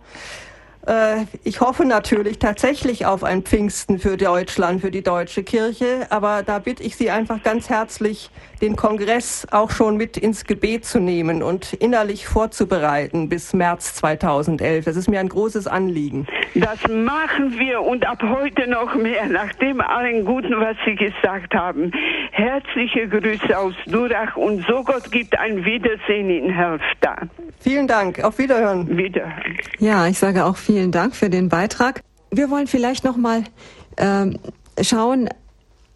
[0.88, 6.43] Äh, ich hoffe natürlich tatsächlich auf ein Pfingsten für Deutschland, für die deutsche Kirche, aber
[6.43, 8.30] da bitte ich Sie einfach ganz herzlich,
[8.61, 14.85] den Kongress auch schon mit ins Gebet zu nehmen und innerlich vorzubereiten bis März 2011.
[14.85, 16.26] Das ist mir ein großes Anliegen.
[16.55, 21.53] Das machen wir und ab heute noch mehr, nach dem allen Guten, was Sie gesagt
[21.53, 21.91] haben.
[22.31, 27.18] Herzliche Grüße aus Durach und so Gott gibt ein Wiedersehen in Helfta.
[27.59, 28.23] Vielen Dank.
[28.23, 28.97] Auf Wiederhören.
[28.97, 29.57] Wiederhören.
[29.80, 32.02] Ja, ich sage auch vielen Dank für den Beitrag.
[32.30, 33.44] Wir wollen vielleicht noch mal
[33.98, 34.38] ähm,
[34.82, 35.30] schauen.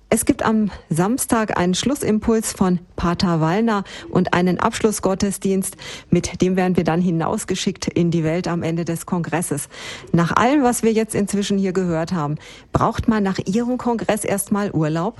[0.09, 5.77] Es gibt am Samstag einen Schlussimpuls von Pater Wallner und einen Abschlussgottesdienst,
[6.09, 9.69] mit dem werden wir dann hinausgeschickt in die Welt am Ende des Kongresses.
[10.11, 12.35] Nach allem, was wir jetzt inzwischen hier gehört haben,
[12.73, 15.17] braucht man nach Ihrem Kongress erstmal Urlaub?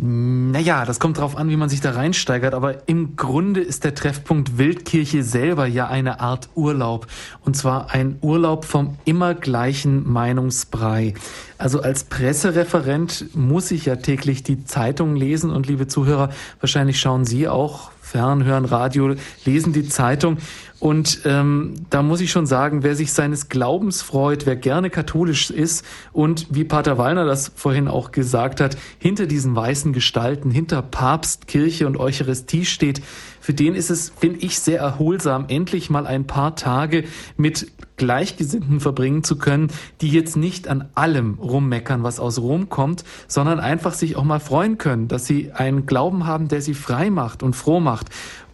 [0.00, 3.96] Naja, das kommt drauf an, wie man sich da reinsteigert, aber im Grunde ist der
[3.96, 7.08] Treffpunkt Wildkirche selber ja eine Art Urlaub.
[7.44, 11.14] Und zwar ein Urlaub vom immer gleichen Meinungsbrei.
[11.58, 16.30] Also als Pressereferent muss ich ja täglich die Zeitung lesen und liebe Zuhörer,
[16.60, 19.14] wahrscheinlich schauen Sie auch fern, hören Radio,
[19.44, 20.38] lesen die Zeitung.
[20.80, 25.50] Und ähm, da muss ich schon sagen, wer sich seines Glaubens freut, wer gerne katholisch
[25.50, 30.82] ist und wie Pater Wallner das vorhin auch gesagt hat, hinter diesen weißen Gestalten, hinter
[30.82, 33.02] Papst, Kirche und Eucharistie steht,
[33.40, 37.04] für den ist es, finde ich, sehr erholsam, endlich mal ein paar Tage
[37.36, 37.66] mit
[37.98, 39.68] Gleichgesinnten verbringen zu können,
[40.00, 44.40] die jetzt nicht an allem rummeckern, was aus Rom kommt, sondern einfach sich auch mal
[44.40, 48.06] freuen können, dass sie einen Glauben haben, der sie frei macht und froh macht.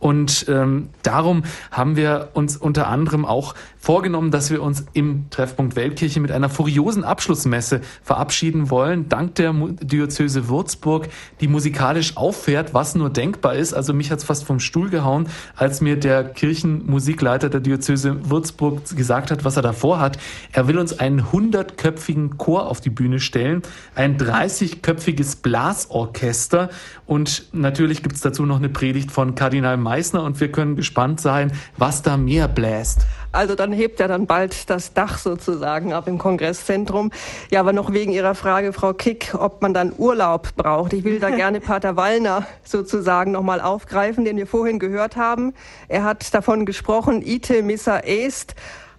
[0.04, 5.76] Und ähm, darum haben wir uns unter anderem auch vorgenommen, dass wir uns im Treffpunkt
[5.76, 11.08] Weltkirche mit einer furiosen Abschlussmesse verabschieden wollen, dank der Diözese Würzburg,
[11.40, 13.72] die musikalisch auffährt, was nur denkbar ist.
[13.72, 15.26] Also mich hat's fast vom Stuhl gehauen,
[15.56, 20.18] als mir der Kirchenmusikleiter der Diözese Würzburg gesagt hat, was er davor hat.
[20.52, 23.62] Er will uns einen hundertköpfigen Chor auf die Bühne stellen,
[23.94, 26.68] ein 30-köpfiges Blasorchester
[27.06, 31.52] und natürlich gibt's dazu noch eine Predigt von Kardinal Meissner und wir können gespannt sein,
[31.78, 33.06] was da mehr bläst.
[33.34, 37.10] Also dann hebt er dann bald das Dach sozusagen ab im Kongresszentrum.
[37.50, 40.92] Ja, aber noch wegen Ihrer Frage, Frau Kick, ob man dann Urlaub braucht.
[40.92, 45.52] Ich will da gerne Pater Wallner sozusagen nochmal aufgreifen, den wir vorhin gehört haben.
[45.88, 48.54] Er hat davon gesprochen, ite missa est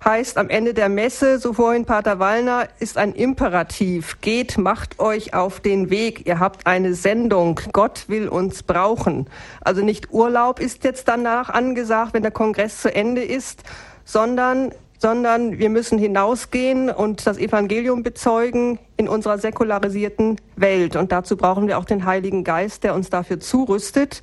[0.06, 4.22] heißt am Ende der Messe, so vorhin Pater Wallner, ist ein Imperativ.
[4.22, 6.28] Geht, macht euch auf den Weg.
[6.28, 7.60] Ihr habt eine Sendung.
[7.74, 9.28] Gott will uns brauchen.
[9.62, 13.64] Also nicht Urlaub ist jetzt danach angesagt, wenn der Kongress zu Ende ist,
[14.06, 20.96] sondern sondern wir müssen hinausgehen und das Evangelium bezeugen in unserer säkularisierten Welt.
[20.96, 24.22] Und dazu brauchen wir auch den Heiligen Geist, der uns dafür zurüstet.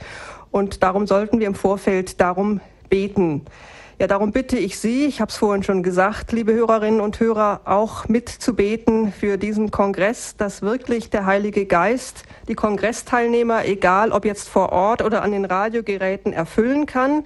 [0.51, 3.43] Und darum sollten wir im Vorfeld darum beten.
[3.98, 7.60] Ja, darum bitte ich Sie, ich habe es vorhin schon gesagt, liebe Hörerinnen und Hörer,
[7.66, 14.48] auch mitzubeten für diesen Kongress, dass wirklich der Heilige Geist die Kongressteilnehmer, egal ob jetzt
[14.48, 17.24] vor Ort oder an den Radiogeräten, erfüllen kann.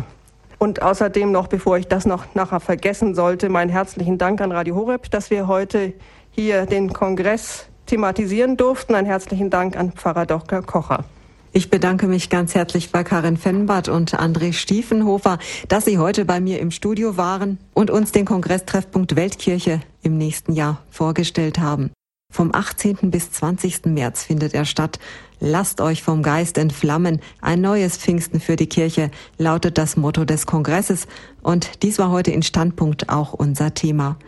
[0.59, 4.75] Und außerdem noch, bevor ich das noch nachher vergessen sollte, meinen herzlichen Dank an Radio
[4.75, 5.95] Horeb, dass wir heute
[6.31, 8.95] hier den Kongress thematisieren durften.
[8.95, 10.63] Einen herzlichen Dank an Pfarrer Dr.
[10.63, 11.05] Kocher.
[11.53, 15.39] Ich bedanke mich ganz herzlich bei Karin Fennbart und André Stiefenhofer,
[15.69, 20.53] dass Sie heute bei mir im Studio waren und uns den Kongresstreffpunkt Weltkirche im nächsten
[20.53, 21.91] Jahr vorgestellt haben.
[22.39, 23.11] Vom 18.
[23.11, 23.87] bis 20.
[23.87, 25.01] März findet er statt.
[25.41, 27.19] Lasst euch vom Geist entflammen.
[27.41, 31.09] Ein neues Pfingsten für die Kirche lautet das Motto des Kongresses.
[31.43, 34.19] Und dies war heute in Standpunkt auch unser Thema.